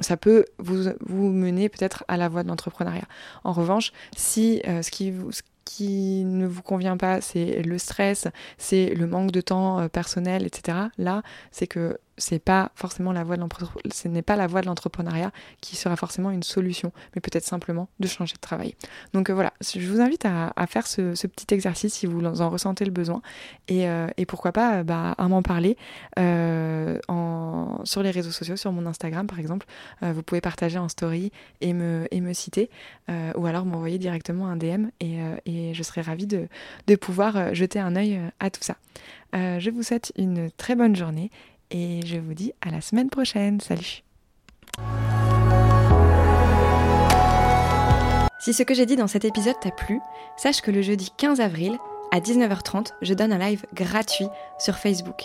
ça 0.01 0.17
peut 0.17 0.45
vous, 0.59 0.91
vous 1.07 1.29
mener 1.29 1.69
peut-être 1.69 2.05
à 2.09 2.17
la 2.17 2.29
voie 2.29 2.43
de 2.43 2.49
l'entrepreneuriat. 2.49 3.07
En 3.45 3.53
revanche, 3.53 3.93
si 4.17 4.61
ce 4.65 4.91
qui 4.91 5.13
vous, 5.13 5.31
qui 5.65 6.25
ne 6.25 6.49
vous 6.49 6.63
convient 6.63 6.97
pas, 6.97 7.21
c'est 7.21 7.63
le 7.63 7.79
stress, 7.79 8.27
c'est 8.59 8.93
le 8.95 9.07
manque 9.07 9.31
de 9.31 9.41
temps 9.41 9.89
personnel, 9.89 10.45
etc. 10.47 10.79
Là, 10.99 11.23
c'est 11.53 11.69
que 11.69 11.97
c'est 12.19 12.39
pas 12.39 12.71
forcément 12.75 13.13
la 13.13 13.25
voie 13.25 13.37
de 13.37 13.43
ce 13.93 14.09
n'est 14.09 14.23
pas 14.23 14.37
la 14.37 14.47
voie 14.47 14.61
de 14.61 14.67
l'entrepreneuriat 14.67 15.33
qui 15.61 15.77
sera 15.77 15.97
forcément 15.97 16.31
une 16.31 16.43
solution, 16.43 16.93
mais 17.15 17.21
peut-être 17.21 17.45
simplement 17.45 17.89
de 18.01 18.07
changer 18.07 18.35
de 18.35 18.41
travail. 18.41 18.75
Donc 19.15 19.31
euh, 19.31 19.35
voilà, 19.35 19.53
je 19.63 19.87
vous 19.89 20.01
invite 20.01 20.25
à, 20.27 20.53
faire 20.67 20.87
ce, 20.87 21.13
petit 21.27 21.55
exercice 21.55 21.95
si 21.95 22.07
vous 22.07 22.25
en 22.25 22.51
ressentez 22.51 22.85
le 22.85 22.91
besoin 22.91 23.23
et, 23.69 23.89
euh, 23.89 24.07
pourquoi 24.29 24.53
pas 24.53 24.77
euh, 24.77 24.83
bah, 24.83 25.15
à 25.19 25.29
m'en 25.29 25.43
parler 25.43 25.77
sur 26.17 28.03
les 28.03 28.11
réseaux 28.11 28.31
sociaux, 28.31 28.57
sur 28.57 28.73
mon 28.73 28.87
Instagram 28.87 29.27
par 29.27 29.39
exemple. 29.39 29.67
vous 30.01 30.23
pouvez 30.23 30.41
partager 30.41 30.79
en 30.79 30.89
story 30.89 31.33
et 31.61 31.73
me, 31.73 32.07
citer 32.33 32.71
ou 33.09 33.47
alors 33.47 33.67
m'envoyer 33.67 33.99
directement 33.99 34.47
un 34.47 34.57
DM 34.57 34.87
et, 35.01 35.19
et 35.45 35.75
je 35.75 35.83
serai 35.83 36.01
ravie 36.01 36.27
de, 36.27 36.49
de 36.87 36.97
pouvoir 36.97 37.55
jeter 37.55 37.79
un 37.79 37.97
œil 37.97 38.21
à 38.41 38.51
tout 38.51 38.63
ça. 38.63 38.77
je 39.35 39.71
vous 39.71 39.83
souhaite 39.83 40.13
une 40.17 40.51
très 40.53 40.75
bonne 40.75 40.97
journée 40.97 41.31
et 41.73 42.01
je 42.07 42.19
vous 42.19 42.35
dis 42.35 42.53
à 42.61 42.71
la 42.71 42.81
semaine 42.81 43.11
prochaine. 43.11 43.61
Salut 43.61 44.05
Si 48.39 48.53
ce 48.53 48.63
que 48.63 48.75
j'ai 48.75 48.87
dit 48.87 48.97
dans 48.97 49.07
cet 49.07 49.25
épisode 49.25 49.59
t'a 49.61 49.71
plu, 49.71 50.01
sache 50.37 50.61
que 50.61 50.71
le 50.71 50.83
jeudi 50.83 51.13
15 51.17 51.41
avril, 51.41 51.79
à 52.11 52.21
19h30, 52.21 52.93
je 53.01 53.15
donne 53.15 53.33
un 53.33 53.39
live 53.39 53.65
gratuit 53.75 54.27
sur 54.59 54.77
Facebook. 54.77 55.23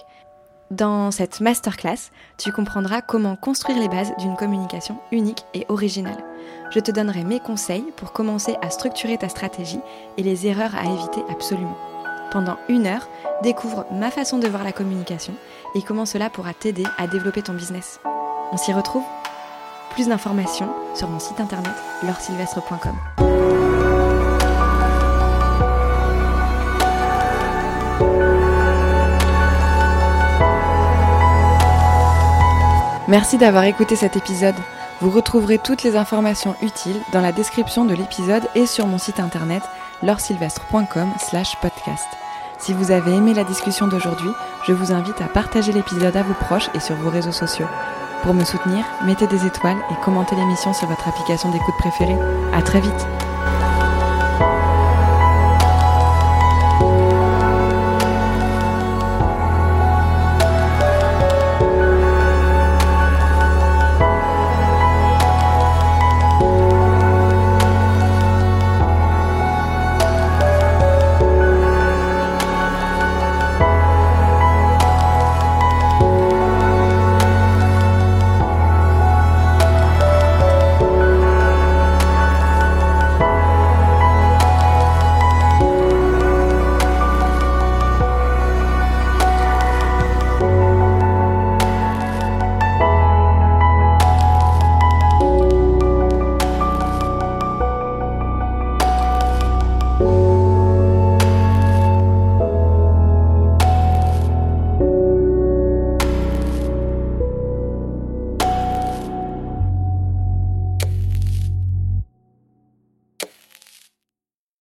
Dans 0.69 1.11
cette 1.11 1.39
masterclass, 1.39 2.11
tu 2.37 2.51
comprendras 2.51 3.01
comment 3.01 3.35
construire 3.35 3.79
les 3.79 3.87
bases 3.87 4.11
d'une 4.19 4.35
communication 4.35 4.99
unique 5.11 5.45
et 5.53 5.65
originale. 5.69 6.23
Je 6.71 6.79
te 6.79 6.91
donnerai 6.91 7.23
mes 7.23 7.39
conseils 7.39 7.85
pour 7.95 8.11
commencer 8.11 8.55
à 8.61 8.69
structurer 8.69 9.17
ta 9.17 9.29
stratégie 9.29 9.79
et 10.17 10.23
les 10.23 10.45
erreurs 10.45 10.75
à 10.75 10.85
éviter 10.85 11.21
absolument. 11.29 11.77
Pendant 12.31 12.57
une 12.67 12.87
heure, 12.87 13.07
découvre 13.41 13.85
ma 13.91 14.11
façon 14.11 14.37
de 14.37 14.47
voir 14.47 14.63
la 14.63 14.73
communication 14.73 15.33
et 15.75 15.81
comment 15.81 16.05
cela 16.05 16.29
pourra 16.29 16.53
t'aider 16.53 16.83
à 16.97 17.07
développer 17.07 17.41
ton 17.41 17.53
business. 17.53 17.99
On 18.51 18.57
s'y 18.57 18.73
retrouve? 18.73 19.03
Plus 19.91 20.07
d'informations 20.09 20.69
sur 20.93 21.07
mon 21.07 21.19
site 21.19 21.39
internet 21.39 21.73
leursylvestre.com. 22.03 22.95
Merci 33.07 33.37
d'avoir 33.37 33.63
écouté 33.63 33.95
cet 33.95 34.17
épisode. 34.17 34.55
Vous 34.99 35.11
retrouverez 35.11 35.59
toutes 35.59 35.83
les 35.83 35.95
informations 35.95 36.55
utiles 36.63 36.99
dans 37.13 37.21
la 37.21 37.31
description 37.31 37.85
de 37.85 37.93
l'épisode 37.93 38.43
et 38.55 38.65
sur 38.65 38.87
mon 38.87 38.97
site 38.97 39.19
internet 39.19 39.61
leursylvestre.com 40.01 41.09
slash 41.19 41.55
podcast. 41.61 42.07
Si 42.57 42.73
vous 42.73 42.89
avez 42.89 43.13
aimé 43.13 43.35
la 43.35 43.43
discussion 43.43 43.87
d'aujourd'hui, 43.87 44.31
je 44.65 44.73
vous 44.73 44.91
invite 44.91 45.21
à 45.21 45.27
partager 45.27 45.71
l'épisode 45.71 46.17
à 46.17 46.23
vos 46.23 46.33
proches 46.33 46.69
et 46.73 46.79
sur 46.79 46.95
vos 46.95 47.11
réseaux 47.11 47.31
sociaux. 47.31 47.67
Pour 48.23 48.33
me 48.33 48.43
soutenir, 48.43 48.83
mettez 49.05 49.27
des 49.27 49.45
étoiles 49.45 49.77
et 49.91 50.03
commentez 50.03 50.35
l'émission 50.35 50.73
sur 50.73 50.87
votre 50.87 51.07
application 51.07 51.51
d'écoute 51.51 51.75
préférée. 51.77 52.17
À 52.53 52.63
très 52.63 52.81
vite! 52.81 53.26